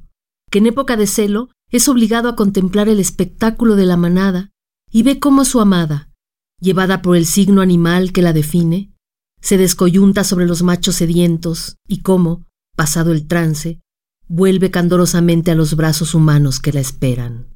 que 0.50 0.60
en 0.60 0.67
época 0.67 0.95
de 0.95 1.07
celo 1.07 1.50
es 1.75 1.89
obligado 1.89 2.29
a 2.29 2.36
contemplar 2.36 2.89
el 2.89 3.00
espectáculo 3.00 3.75
de 3.75 3.86
la 3.86 3.98
manada 3.98 4.51
y 4.91 5.03
ve 5.03 5.20
cómo 5.20 5.46
su 5.46 5.60
amada, 5.60 6.12
llevada 6.60 7.01
por 7.01 7.17
el 7.17 7.25
signo 7.25 7.62
animal 7.62 8.13
que 8.13 8.22
la 8.22 8.34
define, 8.34 8.94
se 9.41 9.58
descoyunta 9.58 10.24
sobre 10.24 10.46
los 10.46 10.63
machos 10.63 10.96
sedientos 10.96 11.77
y 11.88 12.01
cómo, 12.01 12.46
pasado 12.75 13.12
el 13.12 13.27
trance, 13.27 13.82
vuelve 14.27 14.72
candorosamente 14.72 15.51
a 15.51 15.55
los 15.55 15.75
brazos 15.75 16.15
humanos 16.15 16.60
que 16.60 16.72
la 16.72 16.79
esperan. 16.79 17.53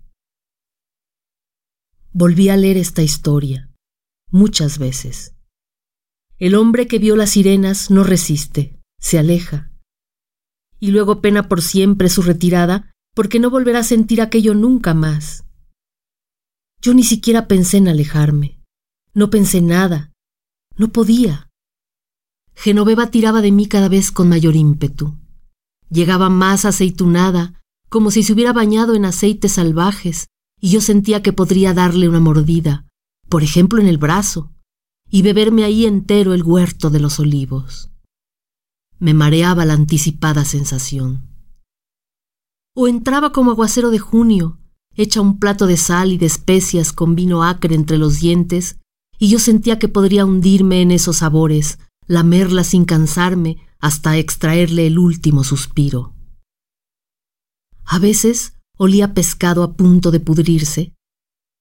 Volví 2.11 2.49
a 2.49 2.57
leer 2.57 2.77
esta 2.77 3.01
historia, 3.01 3.71
muchas 4.29 4.79
veces. 4.79 5.35
El 6.37 6.55
hombre 6.55 6.87
que 6.87 6.99
vio 6.99 7.15
las 7.15 7.31
sirenas 7.31 7.89
no 7.89 8.03
resiste, 8.03 8.79
se 8.99 9.17
aleja. 9.17 9.71
Y 10.79 10.91
luego 10.91 11.21
pena 11.21 11.47
por 11.47 11.61
siempre 11.61 12.09
su 12.09 12.21
retirada 12.21 12.91
porque 13.15 13.39
no 13.39 13.49
volverá 13.49 13.79
a 13.79 13.83
sentir 13.83 14.21
aquello 14.21 14.53
nunca 14.53 14.93
más. 14.93 15.45
Yo 16.81 16.93
ni 16.93 17.03
siquiera 17.03 17.47
pensé 17.47 17.77
en 17.77 17.87
alejarme. 17.87 18.59
No 19.13 19.29
pensé 19.29 19.61
nada. 19.61 20.11
No 20.77 20.89
podía. 20.89 21.49
Genoveva 22.55 23.11
tiraba 23.11 23.41
de 23.41 23.51
mí 23.51 23.67
cada 23.67 23.89
vez 23.89 24.11
con 24.11 24.29
mayor 24.29 24.55
ímpetu. 24.55 25.17
Llegaba 25.89 26.29
más 26.29 26.65
aceitunada, 26.65 27.61
como 27.89 28.11
si 28.11 28.23
se 28.23 28.33
hubiera 28.33 28.53
bañado 28.53 28.95
en 28.95 29.05
aceites 29.05 29.53
salvajes, 29.53 30.27
y 30.61 30.69
yo 30.69 30.81
sentía 30.81 31.21
que 31.21 31.33
podría 31.33 31.73
darle 31.73 32.07
una 32.07 32.19
mordida, 32.19 32.85
por 33.27 33.43
ejemplo 33.43 33.81
en 33.81 33.87
el 33.87 33.97
brazo, 33.97 34.53
y 35.09 35.21
beberme 35.21 35.63
ahí 35.63 35.85
entero 35.85 36.33
el 36.33 36.43
huerto 36.43 36.89
de 36.89 36.99
los 36.99 37.19
olivos. 37.19 37.91
Me 38.99 39.13
mareaba 39.13 39.65
la 39.65 39.73
anticipada 39.73 40.45
sensación. 40.45 41.28
O 42.75 42.87
entraba 42.87 43.31
como 43.31 43.51
aguacero 43.51 43.89
de 43.89 43.99
junio, 43.99 44.59
hecha 44.95 45.21
un 45.21 45.39
plato 45.39 45.67
de 45.67 45.77
sal 45.77 46.11
y 46.11 46.17
de 46.17 46.25
especias 46.25 46.93
con 46.93 47.15
vino 47.15 47.43
acre 47.43 47.75
entre 47.75 47.97
los 47.97 48.19
dientes, 48.19 48.77
y 49.17 49.29
yo 49.29 49.39
sentía 49.39 49.79
que 49.79 49.87
podría 49.87 50.25
hundirme 50.25 50.81
en 50.81 50.91
esos 50.91 51.17
sabores, 51.17 51.79
lamerla 52.07 52.63
sin 52.63 52.85
cansarme 52.85 53.57
hasta 53.79 54.17
extraerle 54.17 54.87
el 54.87 54.97
último 54.97 55.43
suspiro. 55.43 56.13
A 57.85 57.99
veces 57.99 58.53
olía 58.77 59.13
pescado 59.13 59.63
a 59.63 59.73
punto 59.73 60.11
de 60.11 60.19
pudrirse, 60.19 60.93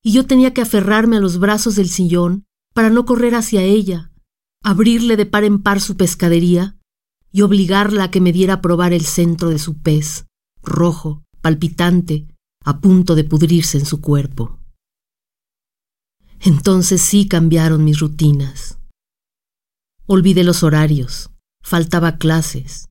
y 0.02 0.12
yo 0.12 0.26
tenía 0.26 0.54
que 0.54 0.62
aferrarme 0.62 1.16
a 1.16 1.20
los 1.20 1.38
brazos 1.38 1.74
del 1.74 1.88
sillón 1.88 2.44
para 2.74 2.90
no 2.90 3.04
correr 3.06 3.34
hacia 3.34 3.62
ella, 3.62 4.12
abrirle 4.62 5.16
de 5.16 5.26
par 5.26 5.44
en 5.44 5.62
par 5.62 5.80
su 5.80 5.96
pescadería 5.96 6.76
y 7.32 7.42
obligarla 7.42 8.04
a 8.04 8.10
que 8.10 8.20
me 8.20 8.32
diera 8.32 8.54
a 8.54 8.60
probar 8.60 8.92
el 8.92 9.04
centro 9.04 9.50
de 9.50 9.58
su 9.58 9.80
pez, 9.80 10.26
rojo, 10.62 11.22
palpitante, 11.40 12.26
a 12.64 12.80
punto 12.80 13.14
de 13.14 13.24
pudrirse 13.24 13.78
en 13.78 13.86
su 13.86 14.00
cuerpo. 14.00 14.58
Entonces 16.40 17.02
sí 17.02 17.26
cambiaron 17.26 17.84
mis 17.84 18.00
rutinas. 18.00 18.78
Olvidé 20.06 20.44
los 20.44 20.62
horarios, 20.62 21.30
faltaba 21.62 22.18
clases. 22.18 22.88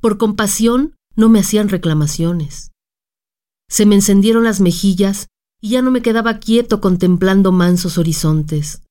Por 0.00 0.18
compasión 0.18 0.94
no 1.16 1.28
me 1.28 1.40
hacían 1.40 1.68
reclamaciones. 1.68 2.70
Se 3.68 3.84
me 3.84 3.96
encendieron 3.96 4.44
las 4.44 4.60
mejillas 4.60 5.26
y 5.60 5.70
ya 5.70 5.82
no 5.82 5.90
me 5.90 6.02
quedaba 6.02 6.38
quieto 6.38 6.80
contemplando 6.80 7.52
mansos 7.52 7.98
horizontes. 7.98 8.82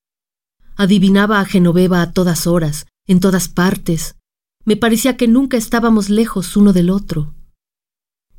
Adivinaba 0.76 1.40
a 1.40 1.46
Genoveva 1.46 2.02
a 2.02 2.12
todas 2.12 2.46
horas, 2.46 2.86
en 3.08 3.20
todas 3.20 3.48
partes. 3.48 4.16
Me 4.66 4.76
parecía 4.76 5.18
que 5.18 5.28
nunca 5.28 5.58
estábamos 5.58 6.10
lejos 6.10 6.56
uno 6.58 6.74
del 6.74 6.90
otro. 6.90 7.34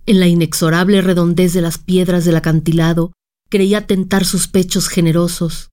En 0.09 0.21
la 0.21 0.27
inexorable 0.27 1.03
redondez 1.03 1.53
de 1.53 1.61
las 1.61 1.77
piedras 1.77 2.25
del 2.25 2.37
acantilado 2.37 3.13
creía 3.51 3.87
tentar 3.87 4.25
sus 4.25 4.49
pechos 4.49 4.89
generosos. 4.89 5.69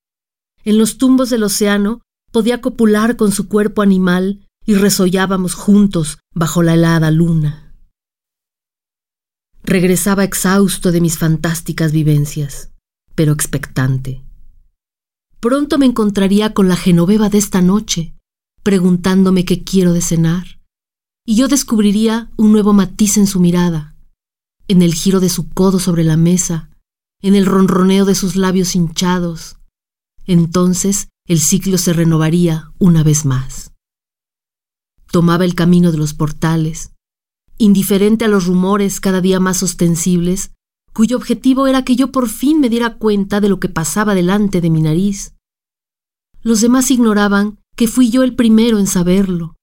En 0.65 0.77
los 0.77 0.98
tumbos 0.98 1.30
del 1.30 1.44
océano 1.44 2.01
podía 2.34 2.60
copular 2.60 3.15
con 3.15 3.32
su 3.32 3.48
cuerpo 3.48 3.82
animal 3.82 4.46
y 4.65 4.74
resollábamos 4.74 5.54
juntos 5.54 6.18
bajo 6.34 6.63
la 6.63 6.74
helada 6.74 7.12
luna. 7.12 7.74
Regresaba 9.63 10.25
exhausto 10.25 10.92
de 10.92 11.00
mis 11.00 11.18
fantásticas 11.18 11.94
vivencias. 11.94 12.74
pero 13.15 13.32
expectante. 13.32 14.25
Pronto 15.39 15.77
me 15.77 15.86
encontraría 15.86 16.54
con 16.54 16.68
la 16.68 16.75
Genoveva 16.75 17.30
de 17.30 17.38
esta 17.38 17.62
noche, 17.62 18.18
preguntándome 18.63 19.46
qué 19.46 19.63
quiero 19.63 19.94
de 19.94 20.01
cenar, 20.01 20.60
y 21.25 21.38
yo 21.38 21.48
descubriría 21.48 22.30
un 22.36 22.51
nuevo 22.51 22.74
matiz 22.74 23.15
en 23.15 23.27
su 23.27 23.39
mirada, 23.39 23.95
en 24.67 24.81
el 24.81 24.93
giro 24.93 25.19
de 25.19 25.29
su 25.29 25.50
codo 25.50 25.79
sobre 25.79 26.03
la 26.03 26.17
mesa, 26.17 26.69
en 27.22 27.36
el 27.36 27.45
ronroneo 27.45 28.05
de 28.05 28.15
sus 28.15 28.36
labios 28.36 28.75
hinchados. 28.75 29.57
Entonces 30.25 31.10
el 31.27 31.39
ciclo 31.39 31.77
se 31.77 31.93
renovaría 31.93 32.72
una 32.79 33.03
vez 33.03 33.25
más. 33.25 33.74
Tomaba 35.12 35.45
el 35.45 35.55
camino 35.55 35.91
de 35.91 35.98
los 35.98 36.13
portales, 36.13 36.91
indiferente 37.57 38.25
a 38.25 38.27
los 38.27 38.45
rumores 38.45 39.00
cada 39.00 39.22
día 39.22 39.39
más 39.39 39.63
ostensibles, 39.63 40.51
cuyo 40.93 41.17
objetivo 41.17 41.67
era 41.67 41.84
que 41.84 41.95
yo 41.95 42.12
por 42.12 42.29
fin 42.29 42.60
me 42.60 42.69
diera 42.69 42.98
cuenta 42.98 43.41
de 43.41 43.50
lo 43.50 43.60
que 43.60 43.69
pasaba 43.69 44.15
delante 44.15 44.62
de 44.62 44.69
mi 44.69 44.81
nariz. 44.81 45.36
Los 46.41 46.62
demás 46.62 46.91
ignoraban 46.91 47.60
que 47.75 47.88
fui 47.88 48.10
yo 48.10 48.24
el 48.24 48.36
primero 48.36 48.77
en 48.79 48.88
saberlo, 48.88 49.55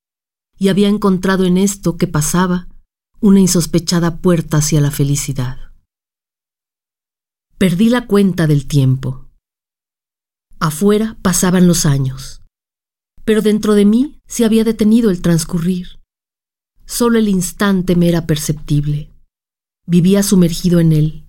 y 0.59 0.68
había 0.68 0.88
encontrado 0.88 1.44
en 1.44 1.59
esto 1.59 1.97
que 1.97 2.06
pasaba 2.06 2.68
una 3.23 3.38
insospechada 3.38 4.17
puerta 4.17 4.57
hacia 4.57 4.81
la 4.81 4.91
felicidad. 4.91 5.71
Perdí 7.57 7.88
la 7.88 8.09
cuenta 8.09 8.49
del 8.49 8.67
tiempo. 8.67 9.29
Afuera 10.59 11.17
pasaban 11.23 11.69
los 11.69 11.87
años, 11.87 12.43
pero 13.25 13.41
dentro 13.41 13.75
de 13.75 13.85
mí 13.85 14.19
se 14.26 14.45
había 14.45 14.64
detenido 14.64 15.09
el 15.09 15.23
transcurrir. 15.23 16.00
Solo 16.85 17.21
el 17.21 17.29
instante 17.29 17.95
me 17.95 18.09
era 18.09 18.26
perceptible. 18.26 19.12
Vivía 19.87 20.25
sumergido 20.25 20.81
en 20.81 20.93
él. 20.93 21.26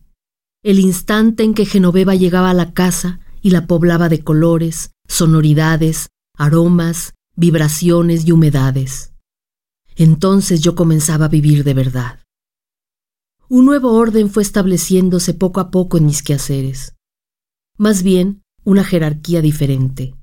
El 0.64 0.80
instante 0.80 1.44
en 1.44 1.54
que 1.54 1.68
Genoveva 1.68 2.16
llegaba 2.16 2.50
a 2.50 2.56
la 2.56 2.74
casa 2.74 3.20
y 3.44 3.52
la 3.52 3.68
poblaba 3.68 4.10
de 4.10 4.24
colores, 4.24 4.94
sonoridades, 5.08 6.10
aromas, 6.36 7.14
vibraciones 7.36 8.26
y 8.26 8.32
humedades. 8.32 9.13
Entonces 9.96 10.62
yo 10.62 10.76
comenzaba 10.76 11.26
a 11.26 11.30
vivir 11.30 11.64
de 11.64 11.74
verdad. 11.74 12.20
Un 13.50 13.66
nuevo 13.66 13.94
orden 13.94 14.30
fue 14.30 14.42
estableciéndose 14.42 15.34
poco 15.34 15.60
a 15.60 15.70
poco 15.70 15.98
en 15.98 16.06
mis 16.06 16.24
quehaceres. 16.24 16.96
Más 17.78 18.04
bien, 18.04 18.42
una 18.64 18.84
jerarquía 18.84 19.42
diferente. 19.42 20.16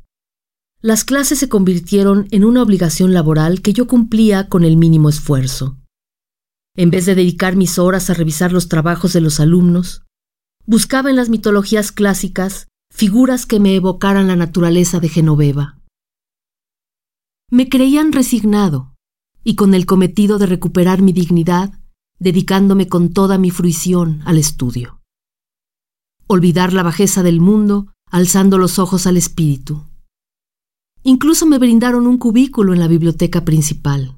Las 0.81 1.05
clases 1.05 1.39
se 1.39 1.49
convirtieron 1.49 2.27
en 2.31 2.45
una 2.45 2.63
obligación 2.63 3.13
laboral 3.13 3.61
que 3.61 3.73
yo 3.73 3.87
cumplía 3.87 4.49
con 4.49 4.65
el 4.65 4.77
mínimo 4.77 5.11
esfuerzo. 5.11 5.79
En 6.75 6.91
vez 6.91 7.05
de 7.05 7.15
dedicar 7.15 7.55
mis 7.57 7.79
horas 7.79 8.09
a 8.09 8.15
revisar 8.15 8.53
los 8.53 8.69
trabajos 8.69 9.13
de 9.13 9.21
los 9.21 9.41
alumnos, 9.41 10.03
buscaba 10.65 11.11
en 11.11 11.17
las 11.17 11.29
mitologías 11.29 11.93
clásicas 11.93 12.69
figuras 12.91 13.45
que 13.45 13.61
me 13.61 13.75
evocaran 13.75 14.29
la 14.29 14.37
naturaleza 14.37 15.01
de 15.01 15.09
Genoveva. 15.09 15.79
Me 17.51 17.69
creían 17.69 18.13
resignado, 18.13 18.90
y 19.45 19.55
con 19.55 19.75
el 19.75 19.87
cometido 19.87 20.39
de 20.39 20.47
recuperar 20.47 21.03
mi 21.03 21.13
dignidad, 21.13 21.73
dedicándome 22.19 22.89
con 22.89 23.13
toda 23.13 23.39
mi 23.39 23.51
fruición 23.51 24.23
al 24.25 24.39
estudio. 24.39 25.01
Olvidar 26.27 26.73
la 26.73 26.83
bajeza 26.83 27.23
del 27.23 27.41
mundo, 27.41 27.93
alzando 28.11 28.59
los 28.59 28.79
ojos 28.79 29.07
al 29.07 29.17
espíritu. 29.17 29.85
Incluso 31.03 31.47
me 31.47 31.59
brindaron 31.59 32.07
un 32.07 32.19
cubículo 32.19 32.75
en 32.75 32.81
la 32.81 32.89
biblioteca 32.89 33.45
principal. 33.45 34.17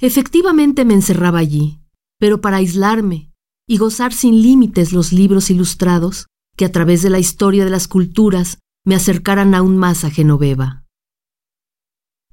Efectivamente 0.00 0.84
me 0.84 0.94
encerraba 0.94 1.38
allí, 1.38 1.80
pero 2.18 2.40
para 2.40 2.56
aislarme 2.56 3.32
y 3.68 3.78
gozar 3.78 4.12
sin 4.12 4.42
límites 4.42 4.92
los 4.92 5.12
libros 5.12 5.50
ilustrados 5.50 6.26
que 6.56 6.64
a 6.64 6.72
través 6.72 7.02
de 7.02 7.10
la 7.10 7.18
historia 7.18 7.64
de 7.64 7.70
las 7.70 7.88
culturas 7.88 8.58
me 8.84 8.94
acercaran 8.94 9.54
aún 9.54 9.76
más 9.76 10.04
a 10.04 10.10
Genoveva. 10.10 10.85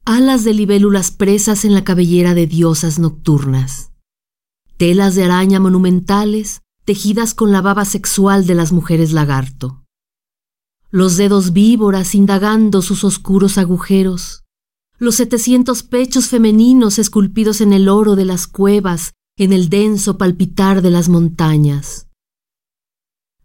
Alas 0.06 0.44
de 0.44 0.54
libélulas 0.54 1.12
presas 1.12 1.66
en 1.66 1.74
la 1.74 1.84
cabellera 1.84 2.34
de 2.34 2.48
diosas 2.48 3.00
nocturnas. 3.00 3.92
Telas 4.78 5.16
de 5.16 5.24
araña 5.24 5.60
monumentales 5.60 6.62
tejidas 6.86 7.34
con 7.34 7.52
la 7.52 7.62
baba 7.62 7.86
sexual 7.86 8.46
de 8.46 8.56
las 8.56 8.72
mujeres 8.72 9.14
lagarto 9.14 9.84
los 10.94 11.18
dedos 11.18 11.54
víboras 11.54 12.14
indagando 12.14 12.84
sus 12.84 13.04
oscuros 13.04 13.58
agujeros, 13.58 14.44
los 15.00 15.16
setecientos 15.16 15.82
pechos 15.82 16.28
femeninos 16.28 17.00
esculpidos 17.00 17.62
en 17.62 17.74
el 17.74 17.90
oro 17.90 18.16
de 18.16 18.26
las 18.26 18.46
cuevas, 18.46 19.14
en 19.36 19.54
el 19.54 19.70
denso 19.70 20.20
palpitar 20.20 20.84
de 20.84 20.92
las 20.92 21.10
montañas. 21.10 22.10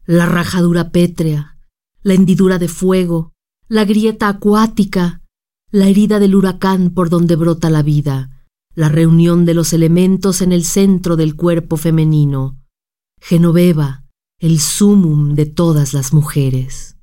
La 0.04 0.26
rajadura 0.26 0.90
pétrea, 0.90 1.56
la 2.02 2.12
hendidura 2.12 2.58
de 2.58 2.68
fuego, 2.68 3.32
la 3.66 3.86
grieta 3.86 4.28
acuática, 4.28 5.17
la 5.70 5.86
herida 5.86 6.18
del 6.18 6.34
huracán 6.34 6.90
por 6.90 7.10
donde 7.10 7.36
brota 7.36 7.68
la 7.68 7.82
vida, 7.82 8.46
la 8.74 8.88
reunión 8.88 9.44
de 9.44 9.54
los 9.54 9.72
elementos 9.72 10.40
en 10.40 10.52
el 10.52 10.64
centro 10.64 11.16
del 11.16 11.36
cuerpo 11.36 11.76
femenino, 11.76 12.56
Genoveva, 13.20 14.04
el 14.38 14.60
sumum 14.60 15.34
de 15.34 15.46
todas 15.46 15.92
las 15.92 16.12
mujeres. 16.12 16.96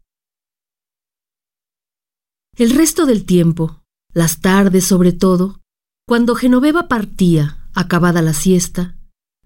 El 2.58 2.72
resto 2.72 3.06
del 3.06 3.26
tiempo, 3.26 3.82
las 4.14 4.40
tardes 4.40 4.86
sobre 4.86 5.12
todo, 5.12 5.60
cuando 6.08 6.36
Genoveva 6.36 6.88
partía, 6.88 7.70
acabada 7.74 8.22
la 8.22 8.34
siesta, 8.34 8.98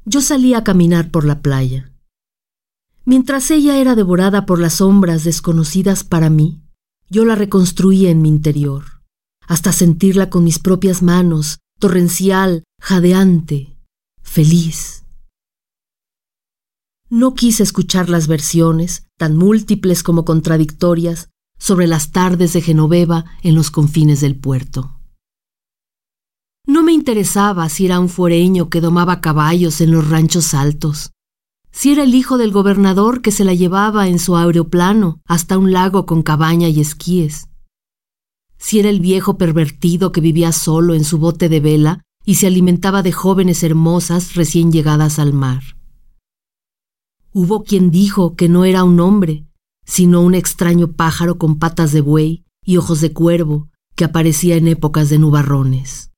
yo 0.05 0.21
salía 0.21 0.59
a 0.59 0.63
caminar 0.63 1.09
por 1.09 1.25
la 1.25 1.41
playa. 1.41 1.91
Mientras 3.05 3.49
ella 3.49 3.77
era 3.77 3.95
devorada 3.95 4.45
por 4.45 4.59
las 4.59 4.75
sombras 4.75 5.23
desconocidas 5.23 6.03
para 6.03 6.29
mí, 6.29 6.61
yo 7.09 7.25
la 7.25 7.33
reconstruía 7.33 8.11
en 8.11 8.21
mi 8.21 8.29
interior, 8.29 8.98
hasta 9.49 9.73
sentirla 9.73 10.29
con 10.29 10.43
mis 10.43 10.59
propias 10.59 11.01
manos, 11.01 11.59
torrencial, 11.79 12.63
jadeante, 12.79 13.75
feliz. 14.21 15.03
No 17.09 17.33
quise 17.33 17.63
escuchar 17.63 18.09
las 18.09 18.27
versiones, 18.27 19.07
tan 19.17 19.35
múltiples 19.35 20.03
como 20.03 20.23
contradictorias, 20.23 21.29
sobre 21.57 21.87
las 21.87 22.11
tardes 22.11 22.53
de 22.53 22.61
Genoveva 22.61 23.25
en 23.41 23.55
los 23.55 23.71
confines 23.71 24.21
del 24.21 24.39
puerto. 24.39 24.99
No 26.67 26.83
me 26.83 26.93
interesaba 26.93 27.67
si 27.69 27.87
era 27.87 27.99
un 27.99 28.07
foreño 28.07 28.69
que 28.69 28.81
domaba 28.81 29.19
caballos 29.19 29.81
en 29.81 29.91
los 29.91 30.07
ranchos 30.07 30.53
altos, 30.53 31.11
si 31.71 31.91
era 31.91 32.03
el 32.03 32.13
hijo 32.13 32.37
del 32.37 32.51
gobernador 32.51 33.23
que 33.23 33.31
se 33.31 33.43
la 33.43 33.55
llevaba 33.55 34.07
en 34.07 34.19
su 34.19 34.37
aeroplano 34.37 35.21
hasta 35.25 35.57
un 35.57 35.71
lago 35.71 36.05
con 36.05 36.21
cabaña 36.21 36.67
y 36.67 36.79
esquíes, 36.79 37.48
si 38.59 38.79
era 38.79 38.89
el 38.89 38.99
viejo 38.99 39.37
pervertido 39.37 40.11
que 40.11 40.21
vivía 40.21 40.51
solo 40.51 40.93
en 40.93 41.03
su 41.03 41.17
bote 41.17 41.49
de 41.49 41.59
vela 41.59 42.03
y 42.25 42.35
se 42.35 42.45
alimentaba 42.45 43.01
de 43.01 43.11
jóvenes 43.11 43.63
hermosas 43.63 44.35
recién 44.35 44.71
llegadas 44.71 45.17
al 45.17 45.33
mar. 45.33 45.63
Hubo 47.31 47.63
quien 47.63 47.89
dijo 47.89 48.35
que 48.35 48.49
no 48.49 48.65
era 48.65 48.83
un 48.83 48.99
hombre, 48.99 49.45
sino 49.85 50.21
un 50.21 50.35
extraño 50.35 50.91
pájaro 50.91 51.37
con 51.37 51.57
patas 51.57 51.91
de 51.91 52.01
buey 52.01 52.43
y 52.63 52.77
ojos 52.77 53.01
de 53.01 53.13
cuervo 53.13 53.69
que 53.95 54.03
aparecía 54.03 54.55
en 54.55 54.67
épocas 54.67 55.09
de 55.09 55.19
nubarrones. 55.19 56.11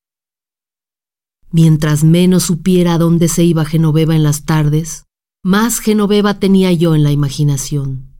Mientras 1.51 2.03
menos 2.03 2.43
supiera 2.43 2.95
a 2.95 2.97
dónde 2.97 3.27
se 3.27 3.43
iba 3.43 3.65
Genoveva 3.65 4.15
en 4.15 4.23
las 4.23 4.45
tardes, 4.45 5.05
más 5.43 5.79
Genoveva 5.79 6.39
tenía 6.39 6.71
yo 6.71 6.95
en 6.95 7.03
la 7.03 7.11
imaginación. 7.11 8.11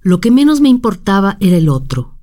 Lo 0.00 0.20
que 0.20 0.30
menos 0.30 0.60
me 0.60 0.68
importaba 0.68 1.38
era 1.40 1.56
el 1.56 1.68
otro. 1.68 2.13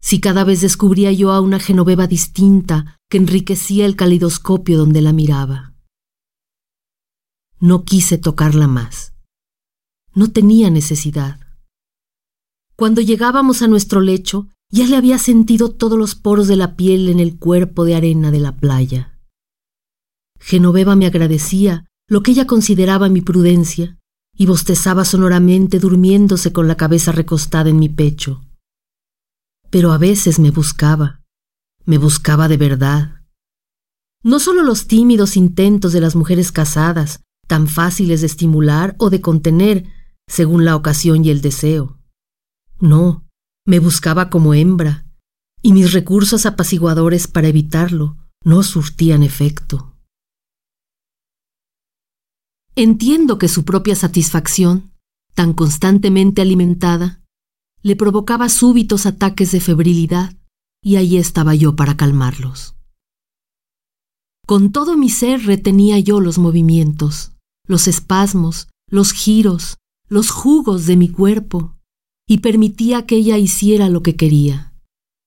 Si 0.00 0.20
cada 0.20 0.44
vez 0.44 0.60
descubría 0.60 1.12
yo 1.12 1.32
a 1.32 1.40
una 1.40 1.58
Genoveva 1.58 2.06
distinta 2.06 2.98
que 3.10 3.18
enriquecía 3.18 3.86
el 3.86 3.96
calidoscopio 3.96 4.78
donde 4.78 5.02
la 5.02 5.12
miraba. 5.12 5.74
No 7.60 7.84
quise 7.84 8.18
tocarla 8.18 8.68
más. 8.68 9.14
No 10.14 10.30
tenía 10.30 10.70
necesidad. 10.70 11.40
Cuando 12.76 13.00
llegábamos 13.00 13.62
a 13.62 13.68
nuestro 13.68 14.00
lecho, 14.00 14.48
ya 14.70 14.86
le 14.86 14.96
había 14.96 15.18
sentido 15.18 15.72
todos 15.72 15.98
los 15.98 16.14
poros 16.14 16.46
de 16.46 16.56
la 16.56 16.76
piel 16.76 17.08
en 17.08 17.18
el 17.18 17.38
cuerpo 17.38 17.84
de 17.84 17.96
arena 17.96 18.30
de 18.30 18.38
la 18.38 18.56
playa. 18.56 19.18
Genoveva 20.38 20.94
me 20.94 21.06
agradecía 21.06 21.86
lo 22.08 22.22
que 22.22 22.30
ella 22.30 22.46
consideraba 22.46 23.08
mi 23.08 23.20
prudencia 23.20 23.98
y 24.36 24.46
bostezaba 24.46 25.04
sonoramente 25.04 25.80
durmiéndose 25.80 26.52
con 26.52 26.68
la 26.68 26.76
cabeza 26.76 27.10
recostada 27.10 27.70
en 27.70 27.78
mi 27.78 27.88
pecho. 27.88 28.47
Pero 29.70 29.92
a 29.92 29.98
veces 29.98 30.38
me 30.38 30.50
buscaba, 30.50 31.22
me 31.84 31.98
buscaba 31.98 32.48
de 32.48 32.56
verdad. 32.56 33.22
No 34.22 34.40
solo 34.40 34.62
los 34.62 34.86
tímidos 34.86 35.36
intentos 35.36 35.92
de 35.92 36.00
las 36.00 36.16
mujeres 36.16 36.52
casadas, 36.52 37.20
tan 37.46 37.68
fáciles 37.68 38.20
de 38.20 38.26
estimular 38.26 38.96
o 38.98 39.10
de 39.10 39.20
contener, 39.20 39.84
según 40.26 40.64
la 40.64 40.76
ocasión 40.76 41.24
y 41.24 41.30
el 41.30 41.40
deseo. 41.40 41.98
No, 42.80 43.26
me 43.66 43.78
buscaba 43.78 44.30
como 44.30 44.54
hembra, 44.54 45.06
y 45.62 45.72
mis 45.72 45.92
recursos 45.92 46.46
apaciguadores 46.46 47.26
para 47.26 47.48
evitarlo 47.48 48.16
no 48.44 48.62
surtían 48.62 49.22
efecto. 49.22 49.94
Entiendo 52.76 53.38
que 53.38 53.48
su 53.48 53.64
propia 53.64 53.96
satisfacción 53.96 54.92
tan 55.34 55.52
constantemente 55.52 56.42
alimentada, 56.42 57.22
le 57.82 57.96
provocaba 57.96 58.48
súbitos 58.48 59.06
ataques 59.06 59.52
de 59.52 59.60
febrilidad 59.60 60.34
y 60.82 60.96
allí 60.96 61.16
estaba 61.16 61.54
yo 61.54 61.76
para 61.76 61.96
calmarlos. 61.96 62.74
Con 64.46 64.72
todo 64.72 64.96
mi 64.96 65.10
ser 65.10 65.44
retenía 65.44 65.98
yo 65.98 66.20
los 66.20 66.38
movimientos, 66.38 67.32
los 67.66 67.86
espasmos, 67.86 68.68
los 68.90 69.12
giros, 69.12 69.76
los 70.08 70.30
jugos 70.30 70.86
de 70.86 70.96
mi 70.96 71.08
cuerpo, 71.08 71.76
y 72.26 72.38
permitía 72.38 73.06
que 73.06 73.16
ella 73.16 73.38
hiciera 73.38 73.88
lo 73.88 74.02
que 74.02 74.16
quería, 74.16 74.74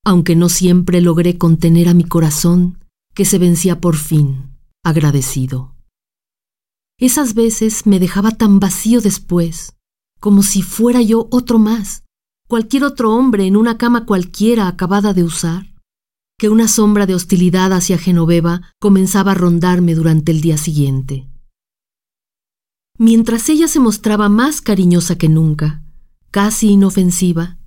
aunque 0.03 0.35
no 0.35 0.49
siempre 0.49 1.01
logré 1.01 1.37
contener 1.37 1.87
a 1.87 1.93
mi 1.93 2.03
corazón, 2.03 2.79
que 3.13 3.25
se 3.25 3.37
vencía 3.37 3.79
por 3.79 3.95
fin, 3.95 4.57
agradecido. 4.83 5.75
Esas 6.99 7.33
veces 7.33 7.85
me 7.85 7.99
dejaba 7.99 8.31
tan 8.31 8.59
vacío 8.59 9.01
después, 9.01 9.75
como 10.19 10.43
si 10.43 10.61
fuera 10.61 11.01
yo 11.01 11.27
otro 11.31 11.59
más, 11.59 12.03
cualquier 12.51 12.83
otro 12.83 13.15
hombre 13.15 13.47
en 13.47 13.55
una 13.55 13.77
cama 13.77 14.05
cualquiera 14.05 14.67
acabada 14.67 15.13
de 15.13 15.23
usar, 15.23 15.73
que 16.37 16.49
una 16.49 16.67
sombra 16.67 17.05
de 17.05 17.15
hostilidad 17.15 17.71
hacia 17.71 17.97
Genoveva 17.97 18.73
comenzaba 18.77 19.31
a 19.31 19.35
rondarme 19.35 19.95
durante 19.95 20.33
el 20.33 20.41
día 20.41 20.57
siguiente. 20.57 21.29
Mientras 22.97 23.47
ella 23.47 23.69
se 23.69 23.79
mostraba 23.79 24.27
más 24.27 24.59
cariñosa 24.59 25.17
que 25.17 25.29
nunca, 25.29 25.81
casi 26.29 26.71
inofensiva, 26.71 27.57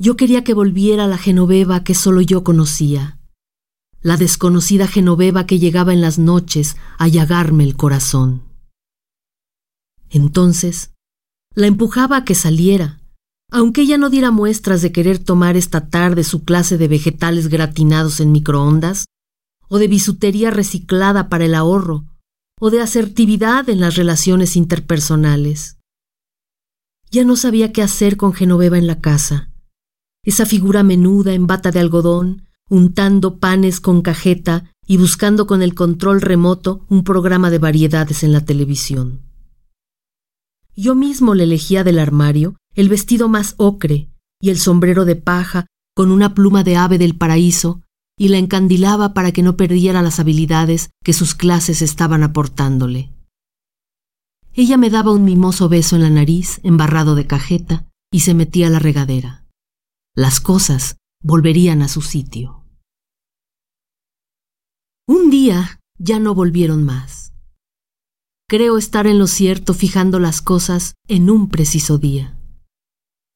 yo 0.00 0.16
quería 0.16 0.42
que 0.42 0.52
volviera 0.52 1.06
la 1.06 1.16
Genoveva 1.16 1.84
que 1.84 1.94
solo 1.94 2.20
yo 2.20 2.42
conocía, 2.42 3.20
la 4.02 4.16
desconocida 4.16 4.88
Genoveva 4.88 5.46
que 5.46 5.60
llegaba 5.60 5.92
en 5.92 6.00
las 6.00 6.18
noches 6.18 6.76
a 6.98 7.06
llagarme 7.06 7.62
el 7.62 7.76
corazón. 7.76 8.42
Entonces, 10.10 10.92
la 11.54 11.68
empujaba 11.68 12.16
a 12.16 12.24
que 12.24 12.34
saliera, 12.34 13.03
aunque 13.54 13.82
ella 13.82 13.98
no 13.98 14.10
diera 14.10 14.32
muestras 14.32 14.82
de 14.82 14.90
querer 14.90 15.20
tomar 15.20 15.56
esta 15.56 15.88
tarde 15.88 16.24
su 16.24 16.42
clase 16.42 16.76
de 16.76 16.88
vegetales 16.88 17.46
gratinados 17.46 18.18
en 18.18 18.32
microondas, 18.32 19.04
o 19.68 19.78
de 19.78 19.86
bisutería 19.86 20.50
reciclada 20.50 21.28
para 21.28 21.44
el 21.44 21.54
ahorro, 21.54 22.04
o 22.58 22.70
de 22.70 22.80
asertividad 22.80 23.68
en 23.68 23.78
las 23.78 23.94
relaciones 23.94 24.56
interpersonales. 24.56 25.78
Ya 27.12 27.22
no 27.22 27.36
sabía 27.36 27.70
qué 27.72 27.82
hacer 27.82 28.16
con 28.16 28.32
Genoveva 28.32 28.76
en 28.76 28.88
la 28.88 29.00
casa. 29.00 29.52
Esa 30.24 30.46
figura 30.46 30.82
menuda 30.82 31.32
en 31.32 31.46
bata 31.46 31.70
de 31.70 31.78
algodón, 31.78 32.48
untando 32.68 33.38
panes 33.38 33.78
con 33.78 34.02
cajeta 34.02 34.72
y 34.84 34.96
buscando 34.96 35.46
con 35.46 35.62
el 35.62 35.76
control 35.76 36.22
remoto 36.22 36.84
un 36.88 37.04
programa 37.04 37.50
de 37.50 37.58
variedades 37.58 38.24
en 38.24 38.32
la 38.32 38.44
televisión. 38.44 39.20
Yo 40.74 40.96
mismo 40.96 41.36
le 41.36 41.44
elegía 41.44 41.84
del 41.84 42.00
armario 42.00 42.56
el 42.74 42.88
vestido 42.88 43.28
más 43.28 43.54
ocre 43.56 44.10
y 44.40 44.50
el 44.50 44.58
sombrero 44.58 45.04
de 45.04 45.16
paja 45.16 45.66
con 45.94 46.10
una 46.10 46.34
pluma 46.34 46.64
de 46.64 46.76
ave 46.76 46.98
del 46.98 47.16
paraíso 47.16 47.82
y 48.18 48.28
la 48.28 48.38
encandilaba 48.38 49.14
para 49.14 49.32
que 49.32 49.42
no 49.42 49.56
perdiera 49.56 50.02
las 50.02 50.20
habilidades 50.20 50.90
que 51.02 51.12
sus 51.12 51.34
clases 51.34 51.82
estaban 51.82 52.22
aportándole. 52.22 53.12
Ella 54.52 54.76
me 54.76 54.90
daba 54.90 55.12
un 55.12 55.24
mimoso 55.24 55.68
beso 55.68 55.96
en 55.96 56.02
la 56.02 56.10
nariz, 56.10 56.60
embarrado 56.62 57.16
de 57.16 57.26
cajeta, 57.26 57.88
y 58.12 58.20
se 58.20 58.34
metía 58.34 58.68
a 58.68 58.70
la 58.70 58.78
regadera. 58.78 59.44
Las 60.14 60.40
cosas 60.40 60.96
volverían 61.22 61.82
a 61.82 61.88
su 61.88 62.02
sitio. 62.02 62.64
Un 65.08 65.30
día 65.30 65.80
ya 65.98 66.20
no 66.20 66.34
volvieron 66.34 66.84
más. 66.84 67.34
Creo 68.48 68.78
estar 68.78 69.08
en 69.08 69.18
lo 69.18 69.26
cierto 69.26 69.74
fijando 69.74 70.20
las 70.20 70.40
cosas 70.40 70.94
en 71.08 71.30
un 71.30 71.48
preciso 71.48 71.98
día. 71.98 72.38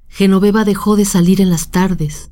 Genoveva 0.09 0.65
dejó 0.65 0.97
de 0.97 1.05
salir 1.05 1.41
en 1.41 1.51
las 1.51 1.71
tardes. 1.71 2.31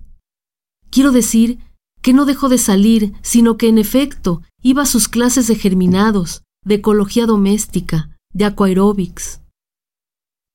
Quiero 0.91 1.13
decir 1.13 1.59
que 2.03 2.13
no 2.13 2.25
dejó 2.25 2.49
de 2.49 2.59
salir, 2.59 3.13
sino 3.23 3.57
que 3.57 3.69
en 3.69 3.79
efecto 3.79 4.43
iba 4.63 4.83
a 4.83 4.87
sus 4.87 5.09
clases 5.09 5.47
de 5.47 5.57
germinados, 5.57 6.43
de 6.65 6.77
ecología 6.77 7.27
doméstica, 7.27 8.11
de 8.33 8.45
aquaerobics. 8.45 9.41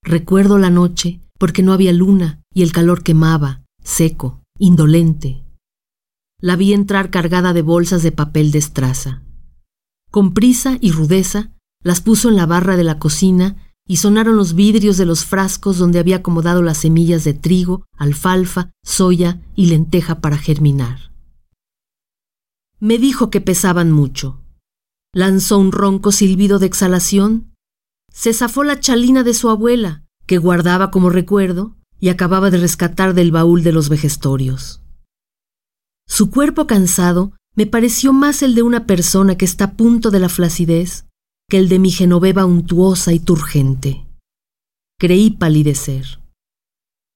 Recuerdo 0.04 0.58
la 0.58 0.70
noche 0.70 1.20
porque 1.38 1.64
no 1.64 1.74
había 1.74 1.94
luna 1.94 2.42
y 2.54 2.64
el 2.64 2.72
calor 2.72 3.04
quemaba, 3.04 3.64
seco, 3.84 4.42
indolente. 4.58 5.44
La 6.40 6.56
vi 6.56 6.74
entrar 6.74 7.10
cargada 7.10 7.54
de 7.54 7.62
bolsas 7.62 8.04
de 8.04 8.12
papel 8.12 8.52
de 8.52 8.60
estraza. 8.60 9.22
Con 10.10 10.34
prisa 10.34 10.78
y 10.82 10.92
rudeza, 10.92 11.52
las 11.84 12.02
puso 12.02 12.30
en 12.30 12.36
la 12.36 12.46
barra 12.46 12.78
de 12.78 12.84
la 12.84 13.00
cocina 13.00 13.71
y 13.92 13.98
sonaron 13.98 14.38
los 14.38 14.54
vidrios 14.54 14.96
de 14.96 15.06
los 15.06 15.26
frascos 15.26 15.78
donde 15.78 16.00
había 16.00 16.16
acomodado 16.16 16.62
las 16.62 16.78
semillas 16.78 17.26
de 17.26 17.34
trigo, 17.34 17.84
alfalfa, 17.98 18.72
soya 18.86 19.42
y 19.54 19.66
lenteja 19.66 20.22
para 20.22 20.38
germinar. 20.38 21.12
Me 22.80 22.98
dijo 22.98 23.30
que 23.30 23.42
pesaban 23.42 23.92
mucho. 23.92 24.40
Lanzó 25.14 25.58
un 25.58 25.74
ronco 25.74 26.14
silbido 26.14 26.58
de 26.58 26.68
exhalación. 26.68 27.54
Se 28.14 28.32
zafó 28.32 28.64
la 28.64 28.80
chalina 28.80 29.24
de 29.24 29.34
su 29.34 29.50
abuela, 29.50 30.06
que 30.26 30.38
guardaba 30.38 30.90
como 30.90 31.10
recuerdo, 31.10 31.76
y 32.00 32.08
acababa 32.08 32.50
de 32.50 32.60
rescatar 32.60 33.14
del 33.14 33.34
baúl 33.34 33.62
de 33.62 33.74
los 33.74 33.90
vejestorios. 33.90 34.82
Su 36.08 36.32
cuerpo 36.32 36.66
cansado 36.66 37.34
me 37.58 37.68
pareció 37.68 38.14
más 38.14 38.42
el 38.42 38.56
de 38.56 38.62
una 38.62 38.86
persona 38.86 39.36
que 39.36 39.44
está 39.44 39.66
a 39.66 39.74
punto 39.74 40.12
de 40.12 40.20
la 40.22 40.30
flacidez 40.30 41.11
que 41.52 41.58
el 41.58 41.68
de 41.68 41.80
mi 41.80 41.92
Genoveva 41.92 42.46
untuosa 42.46 43.12
y 43.12 43.20
turgente. 43.20 44.08
Creí 44.98 45.32
palidecer. 45.32 46.22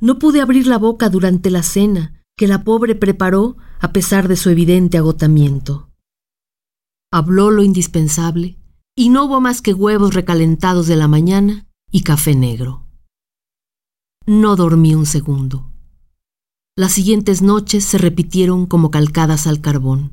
No 0.01 0.19
pude 0.19 0.41
abrir 0.41 0.67
la 0.67 0.77
boca 0.77 1.09
durante 1.09 1.49
la 1.49 1.63
cena 1.63 2.21
que 2.35 2.45
la 2.45 2.65
pobre 2.65 2.95
preparó 2.95 3.55
a 3.79 3.93
pesar 3.93 4.27
de 4.27 4.35
su 4.35 4.49
evidente 4.49 4.97
agotamiento. 4.97 5.89
Habló 7.13 7.49
lo 7.49 7.63
indispensable 7.63 8.59
y 8.93 9.07
no 9.07 9.23
hubo 9.23 9.39
más 9.39 9.61
que 9.61 9.73
huevos 9.73 10.13
recalentados 10.13 10.87
de 10.87 10.97
la 10.97 11.07
mañana 11.07 11.69
y 11.89 12.03
café 12.03 12.35
negro. 12.35 12.85
No 14.25 14.57
dormí 14.57 14.95
un 14.95 15.05
segundo. 15.05 15.71
Las 16.75 16.91
siguientes 16.91 17.41
noches 17.41 17.85
se 17.85 17.97
repitieron 17.97 18.65
como 18.65 18.91
calcadas 18.91 19.47
al 19.47 19.61
carbón, 19.61 20.11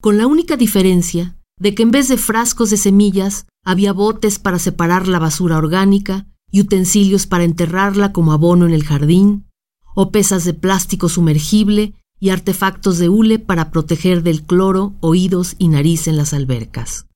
con 0.00 0.16
la 0.16 0.26
única 0.26 0.56
diferencia 0.56 1.36
de 1.60 1.74
que 1.74 1.84
en 1.84 1.92
vez 1.92 2.08
de 2.08 2.16
frascos 2.16 2.70
de 2.70 2.76
semillas 2.76 3.46
había 3.64 3.92
botes 3.92 4.38
para 4.38 4.58
separar 4.58 5.06
la 5.06 5.18
basura 5.18 5.58
orgánica 5.58 6.26
y 6.50 6.62
utensilios 6.62 7.26
para 7.26 7.44
enterrarla 7.44 8.12
como 8.12 8.32
abono 8.32 8.66
en 8.66 8.72
el 8.72 8.82
jardín, 8.82 9.46
o 9.94 10.10
pesas 10.10 10.44
de 10.44 10.54
plástico 10.54 11.08
sumergible 11.08 11.94
y 12.18 12.30
artefactos 12.30 12.98
de 12.98 13.08
hule 13.08 13.38
para 13.38 13.70
proteger 13.70 14.22
del 14.22 14.42
cloro 14.42 14.94
oídos 15.00 15.54
y 15.58 15.68
nariz 15.68 16.08
en 16.08 16.16
las 16.16 16.32
albercas. 16.32 17.06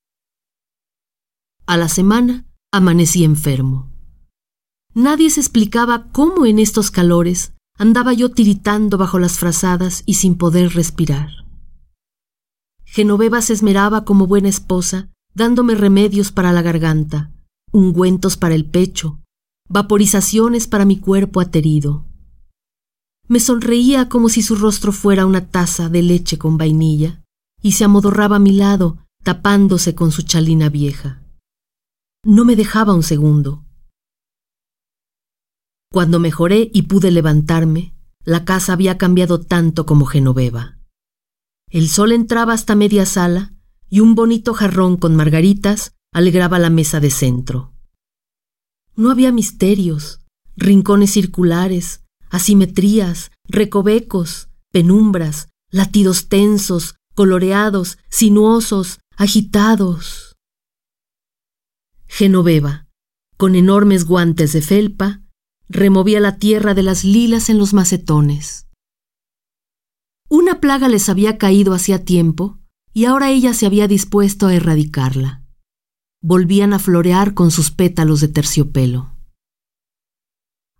A 1.66 1.76
la 1.76 1.88
semana 1.88 2.46
amanecí 2.70 3.24
enfermo. 3.24 3.90
Nadie 4.92 5.30
se 5.30 5.40
explicaba 5.40 6.10
cómo 6.12 6.46
en 6.46 6.58
estos 6.58 6.90
calores 6.90 7.54
andaba 7.78 8.12
yo 8.12 8.30
tiritando 8.30 8.98
bajo 8.98 9.18
las 9.18 9.38
frazadas 9.38 10.02
y 10.06 10.14
sin 10.14 10.36
poder 10.36 10.74
respirar. 10.74 11.43
Genoveva 12.94 13.42
se 13.42 13.52
esmeraba 13.52 14.04
como 14.04 14.28
buena 14.28 14.48
esposa, 14.48 15.08
dándome 15.34 15.74
remedios 15.74 16.30
para 16.30 16.52
la 16.52 16.62
garganta, 16.62 17.32
ungüentos 17.72 18.36
para 18.36 18.54
el 18.54 18.66
pecho, 18.66 19.18
vaporizaciones 19.68 20.68
para 20.68 20.84
mi 20.84 21.00
cuerpo 21.00 21.40
aterido. 21.40 22.06
Me 23.26 23.40
sonreía 23.40 24.08
como 24.08 24.28
si 24.28 24.42
su 24.42 24.54
rostro 24.54 24.92
fuera 24.92 25.26
una 25.26 25.48
taza 25.48 25.88
de 25.88 26.02
leche 26.02 26.38
con 26.38 26.56
vainilla, 26.56 27.20
y 27.60 27.72
se 27.72 27.82
amodorraba 27.82 28.36
a 28.36 28.38
mi 28.38 28.52
lado, 28.52 28.98
tapándose 29.24 29.96
con 29.96 30.12
su 30.12 30.22
chalina 30.22 30.68
vieja. 30.68 31.20
No 32.24 32.44
me 32.44 32.54
dejaba 32.54 32.94
un 32.94 33.02
segundo. 33.02 33.64
Cuando 35.90 36.20
mejoré 36.20 36.70
y 36.72 36.82
pude 36.82 37.10
levantarme, 37.10 37.92
la 38.22 38.44
casa 38.44 38.72
había 38.72 38.98
cambiado 38.98 39.40
tanto 39.40 39.84
como 39.84 40.06
Genoveva. 40.06 40.78
El 41.74 41.88
sol 41.88 42.12
entraba 42.12 42.52
hasta 42.52 42.76
media 42.76 43.04
sala 43.04 43.52
y 43.90 43.98
un 43.98 44.14
bonito 44.14 44.54
jarrón 44.54 44.96
con 44.96 45.16
margaritas 45.16 45.96
alegraba 46.12 46.60
la 46.60 46.70
mesa 46.70 47.00
de 47.00 47.10
centro. 47.10 47.72
No 48.94 49.10
había 49.10 49.32
misterios, 49.32 50.20
rincones 50.54 51.10
circulares, 51.10 52.04
asimetrías, 52.30 53.32
recovecos, 53.48 54.50
penumbras, 54.70 55.48
latidos 55.68 56.28
tensos, 56.28 56.94
coloreados, 57.16 57.98
sinuosos, 58.08 59.00
agitados. 59.16 60.36
Genoveva, 62.06 62.86
con 63.36 63.56
enormes 63.56 64.04
guantes 64.04 64.52
de 64.52 64.62
felpa, 64.62 65.22
removía 65.68 66.20
la 66.20 66.38
tierra 66.38 66.74
de 66.74 66.84
las 66.84 67.02
lilas 67.02 67.50
en 67.50 67.58
los 67.58 67.74
macetones. 67.74 68.63
Una 70.28 70.60
plaga 70.60 70.88
les 70.88 71.08
había 71.08 71.38
caído 71.38 71.74
hacía 71.74 72.04
tiempo 72.04 72.58
y 72.92 73.04
ahora 73.04 73.30
ella 73.30 73.54
se 73.54 73.66
había 73.66 73.88
dispuesto 73.88 74.46
a 74.46 74.54
erradicarla. 74.54 75.42
Volvían 76.22 76.72
a 76.72 76.78
florear 76.78 77.34
con 77.34 77.50
sus 77.50 77.70
pétalos 77.70 78.20
de 78.20 78.28
terciopelo. 78.28 79.10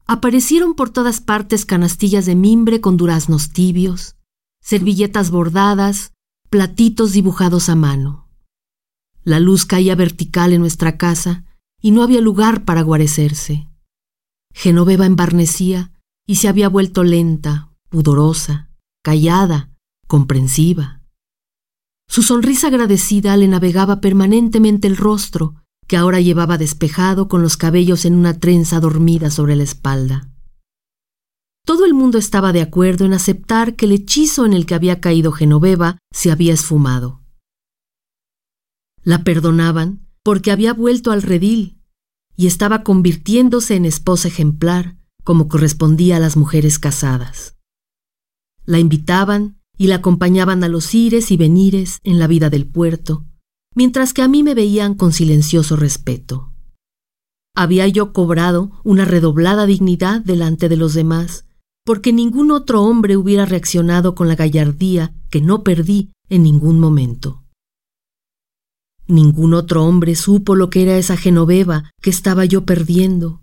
aparecieron 0.07 0.75
por 0.75 0.91
todas 0.91 1.21
partes 1.21 1.65
canastillas 1.65 2.27
de 2.27 2.35
mimbre 2.35 2.81
con 2.81 2.97
duraznos 2.97 3.53
tibios, 3.53 4.17
servilletas 4.61 5.31
bordadas, 5.31 6.13
platitos 6.51 7.13
dibujados 7.13 7.69
a 7.69 7.75
mano. 7.75 8.29
La 9.23 9.41
luz 9.41 9.65
caía 9.65 9.95
vertical 9.95 10.53
en 10.53 10.61
nuestra 10.61 10.99
casa 10.99 11.45
y 11.81 11.91
no 11.91 12.03
había 12.03 12.21
lugar 12.21 12.65
para 12.65 12.83
guarecerse. 12.83 13.69
Genoveva 14.53 15.07
embarnecía 15.07 15.93
y 16.27 16.37
se 16.37 16.49
había 16.49 16.69
vuelto 16.69 17.03
lenta, 17.03 17.71
pudorosa, 17.89 18.71
callada, 19.05 19.71
comprensiva. 20.09 21.03
Su 22.09 22.23
sonrisa 22.23 22.69
agradecida 22.69 23.37
le 23.37 23.47
navegaba 23.49 24.01
permanentemente 24.01 24.89
el 24.89 24.97
rostro, 24.97 25.57
que 25.87 25.99
ahora 25.99 26.21
llevaba 26.21 26.57
despejado 26.57 27.29
con 27.29 27.43
los 27.43 27.59
cabellos 27.59 28.07
en 28.07 28.15
una 28.15 28.41
trenza 28.41 28.81
dormida 28.81 29.31
sobre 29.31 29.57
la 29.57 29.63
espalda. 29.63 30.31
Todo 31.67 31.85
el 31.85 31.93
mundo 31.93 32.17
estaba 32.17 32.55
de 32.55 32.63
acuerdo 32.63 33.05
en 33.05 33.13
aceptar 33.13 33.77
que 33.77 33.85
el 33.85 33.93
hechizo 33.93 34.47
en 34.47 34.55
el 34.55 34.65
que 34.65 34.75
había 34.75 35.03
caído 35.03 35.33
Genoveva 35.33 35.99
se 36.11 36.31
había 36.31 36.55
esfumado. 36.55 37.21
La 39.03 39.23
perdonaban 39.23 40.09
porque 40.23 40.51
había 40.51 40.73
vuelto 40.73 41.11
al 41.13 41.21
redil 41.21 41.79
y 42.37 42.47
estaba 42.47 42.83
convirtiéndose 42.83 43.77
en 43.77 43.85
esposa 43.85 44.29
ejemplar, 44.29 44.97
como 45.25 45.49
correspondía 45.49 46.17
a 46.17 46.21
las 46.21 46.39
mujeres 46.39 46.79
casadas. 46.79 47.54
La 48.67 48.79
invitaban 48.79 49.59
y 49.77 49.89
la 49.89 49.97
acompañaban 49.97 50.65
a 50.65 50.69
los 50.69 50.95
ires 50.95 51.31
y 51.31 51.37
venires 51.37 51.99
en 52.05 52.19
la 52.19 52.27
vida 52.27 52.51
del 52.51 52.67
puerto, 52.67 53.25
mientras 53.75 54.13
que 54.13 54.23
a 54.23 54.29
mí 54.29 54.43
me 54.43 54.55
veían 54.55 54.95
con 54.95 55.13
silencioso 55.13 55.77
respeto. 55.77 56.53
Había 57.57 57.87
yo 57.89 58.13
cobrado 58.13 58.81
una 58.83 59.05
redoblada 59.05 59.67
dignidad 59.67 60.21
delante 60.21 60.69
de 60.69 60.77
los 60.77 60.95
demás, 60.95 61.47
porque 61.85 62.13
ningún 62.13 62.51
otro 62.51 62.83
hombre 62.83 63.17
hubiera 63.17 63.47
reaccionado 63.47 64.15
con 64.15 64.29
la 64.29 64.35
gallardía 64.35 65.15
que 65.31 65.41
no 65.41 65.63
perdí 65.63 66.11
en 66.29 66.43
ningún 66.43 66.81
momento. 66.81 67.45
Ningún 69.07 69.53
otro 69.53 69.85
hombre 69.85 70.15
supo 70.15 70.55
lo 70.55 70.71
que 70.71 70.83
era 70.83 70.97
esa 70.97 71.17
Genoveva 71.17 71.91
que 72.01 72.09
estaba 72.09 72.47
yo 72.47 72.65
perdiendo. 72.65 73.43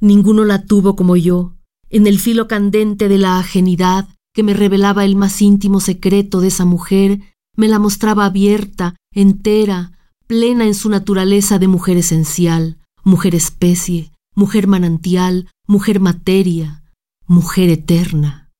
Ninguno 0.00 0.44
la 0.44 0.64
tuvo 0.64 0.96
como 0.96 1.16
yo, 1.16 1.56
en 1.90 2.06
el 2.06 2.18
filo 2.18 2.48
candente 2.48 3.08
de 3.08 3.18
la 3.18 3.38
ajenidad 3.38 4.08
que 4.38 4.44
me 4.44 4.54
revelaba 4.54 5.04
el 5.04 5.16
más 5.16 5.42
íntimo 5.42 5.80
secreto 5.80 6.40
de 6.40 6.46
esa 6.46 6.64
mujer, 6.64 7.34
me 7.56 7.66
la 7.66 7.80
mostraba 7.80 8.24
abierta, 8.24 8.94
entera, 9.12 9.98
plena 10.28 10.64
en 10.64 10.76
su 10.76 10.88
naturaleza 10.90 11.58
de 11.58 11.66
mujer 11.66 11.96
esencial, 11.96 12.78
mujer 13.02 13.34
especie, 13.34 14.12
mujer 14.36 14.68
manantial, 14.68 15.50
mujer 15.66 15.98
materia, 15.98 16.84
mujer 17.26 17.68
eterna. 17.68 18.52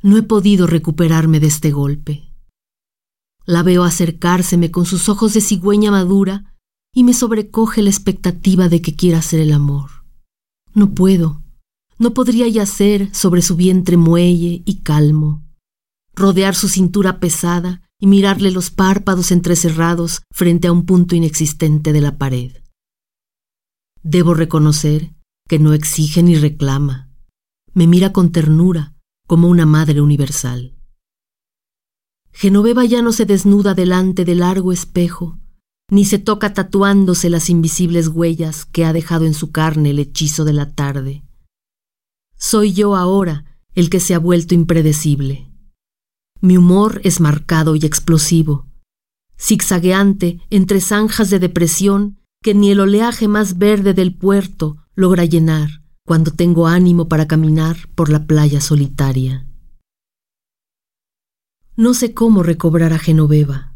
No 0.00 0.16
he 0.16 0.22
podido 0.22 0.68
recuperarme 0.68 1.40
de 1.40 1.48
este 1.48 1.72
golpe. 1.72 2.32
La 3.46 3.64
veo 3.64 3.82
acercárseme 3.82 4.70
con 4.70 4.86
sus 4.86 5.08
ojos 5.08 5.34
de 5.34 5.40
cigüeña 5.40 5.90
madura 5.90 6.54
y 6.94 7.02
me 7.02 7.14
sobrecoge 7.14 7.82
la 7.82 7.90
expectativa 7.90 8.68
de 8.68 8.80
que 8.80 8.94
quiera 8.94 9.18
hacer 9.18 9.40
el 9.40 9.52
amor. 9.52 9.90
No 10.72 10.94
puedo, 10.94 11.42
no 11.98 12.14
podría 12.14 12.46
yacer 12.48 13.14
sobre 13.14 13.42
su 13.42 13.56
vientre 13.56 13.96
muelle 13.96 14.62
y 14.64 14.80
calmo, 14.82 15.44
rodear 16.14 16.54
su 16.54 16.68
cintura 16.68 17.20
pesada 17.20 17.82
y 18.00 18.06
mirarle 18.06 18.50
los 18.50 18.70
párpados 18.70 19.32
entrecerrados 19.32 20.22
frente 20.30 20.68
a 20.68 20.72
un 20.72 20.86
punto 20.86 21.16
inexistente 21.16 21.92
de 21.92 22.00
la 22.00 22.16
pared. 22.16 22.52
Debo 24.02 24.34
reconocer 24.34 25.14
que 25.48 25.58
no 25.58 25.72
exige 25.72 26.22
ni 26.22 26.36
reclama. 26.36 27.10
Me 27.74 27.86
mira 27.86 28.12
con 28.12 28.30
ternura, 28.30 28.94
como 29.26 29.48
una 29.48 29.66
madre 29.66 30.00
universal. 30.00 30.76
Genoveva 32.32 32.84
ya 32.84 33.02
no 33.02 33.12
se 33.12 33.26
desnuda 33.26 33.74
delante 33.74 34.24
del 34.24 34.38
largo 34.38 34.72
espejo, 34.72 35.38
ni 35.90 36.04
se 36.04 36.18
toca 36.18 36.54
tatuándose 36.54 37.30
las 37.30 37.50
invisibles 37.50 38.08
huellas 38.08 38.64
que 38.66 38.84
ha 38.84 38.92
dejado 38.92 39.24
en 39.24 39.34
su 39.34 39.50
carne 39.50 39.90
el 39.90 39.98
hechizo 39.98 40.44
de 40.44 40.52
la 40.52 40.70
tarde. 40.74 41.24
Soy 42.38 42.72
yo 42.72 42.94
ahora 42.94 43.44
el 43.74 43.90
que 43.90 44.00
se 44.00 44.14
ha 44.14 44.18
vuelto 44.18 44.54
impredecible. 44.54 45.50
Mi 46.40 46.56
humor 46.56 47.00
es 47.02 47.20
marcado 47.20 47.74
y 47.74 47.84
explosivo, 47.84 48.66
zigzagueante 49.36 50.40
entre 50.48 50.80
zanjas 50.80 51.30
de 51.30 51.40
depresión 51.40 52.20
que 52.40 52.54
ni 52.54 52.70
el 52.70 52.78
oleaje 52.78 53.26
más 53.26 53.58
verde 53.58 53.92
del 53.92 54.14
puerto 54.14 54.76
logra 54.94 55.24
llenar 55.24 55.82
cuando 56.06 56.30
tengo 56.30 56.68
ánimo 56.68 57.08
para 57.08 57.26
caminar 57.26 57.76
por 57.94 58.08
la 58.08 58.26
playa 58.26 58.60
solitaria. 58.60 59.46
No 61.76 61.94
sé 61.94 62.14
cómo 62.14 62.42
recobrar 62.42 62.92
a 62.92 62.98
Genoveva, 62.98 63.74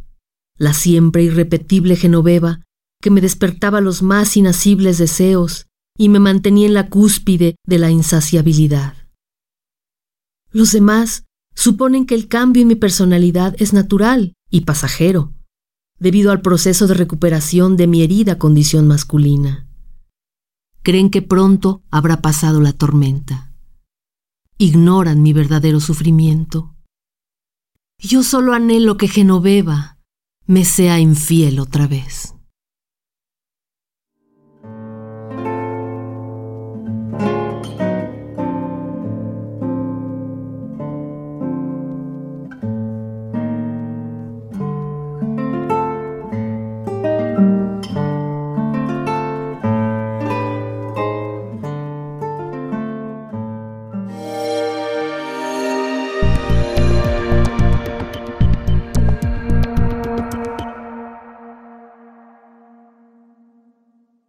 la 0.57 0.73
siempre 0.73 1.25
irrepetible 1.25 1.97
Genoveva 1.97 2.61
que 3.01 3.11
me 3.11 3.21
despertaba 3.21 3.81
los 3.81 4.03
más 4.03 4.37
inacibles 4.37 4.99
deseos 4.99 5.67
y 5.97 6.09
me 6.09 6.19
mantenía 6.19 6.67
en 6.67 6.75
la 6.75 6.89
cúspide 6.89 7.57
de 7.67 7.79
la 7.79 7.91
insaciabilidad. 7.91 8.95
Los 10.51 10.73
demás 10.73 11.25
suponen 11.55 12.07
que 12.07 12.15
el 12.15 12.29
cambio 12.29 12.63
en 12.63 12.69
mi 12.69 12.75
personalidad 12.75 13.55
es 13.59 13.73
natural 13.73 14.35
y 14.51 14.63
pasajero, 14.63 15.35
debido 15.99 16.31
al 16.31 16.41
proceso 16.41 16.87
de 16.87 16.95
recuperación 16.95 17.77
de 17.77 17.87
mi 17.87 18.03
herida 18.03 18.39
condición 18.39 18.87
masculina 18.89 19.69
creen 20.83 21.11
que 21.11 21.23
pronto 21.23 21.83
habrá 21.91 22.21
pasado 22.21 22.61
la 22.61 22.73
tormenta. 22.73 23.53
Ignoran 24.59 25.23
mi 25.23 25.33
verdadero 25.33 25.81
sufrimiento. 25.81 26.77
Yo 27.99 28.23
solo 28.23 28.53
anhelo 28.53 28.97
que 28.97 29.09
Genoveva 29.09 29.99
me 30.47 30.65
sea 30.65 30.99
infiel 30.99 31.61
otra 31.61 31.87
vez. 31.87 32.35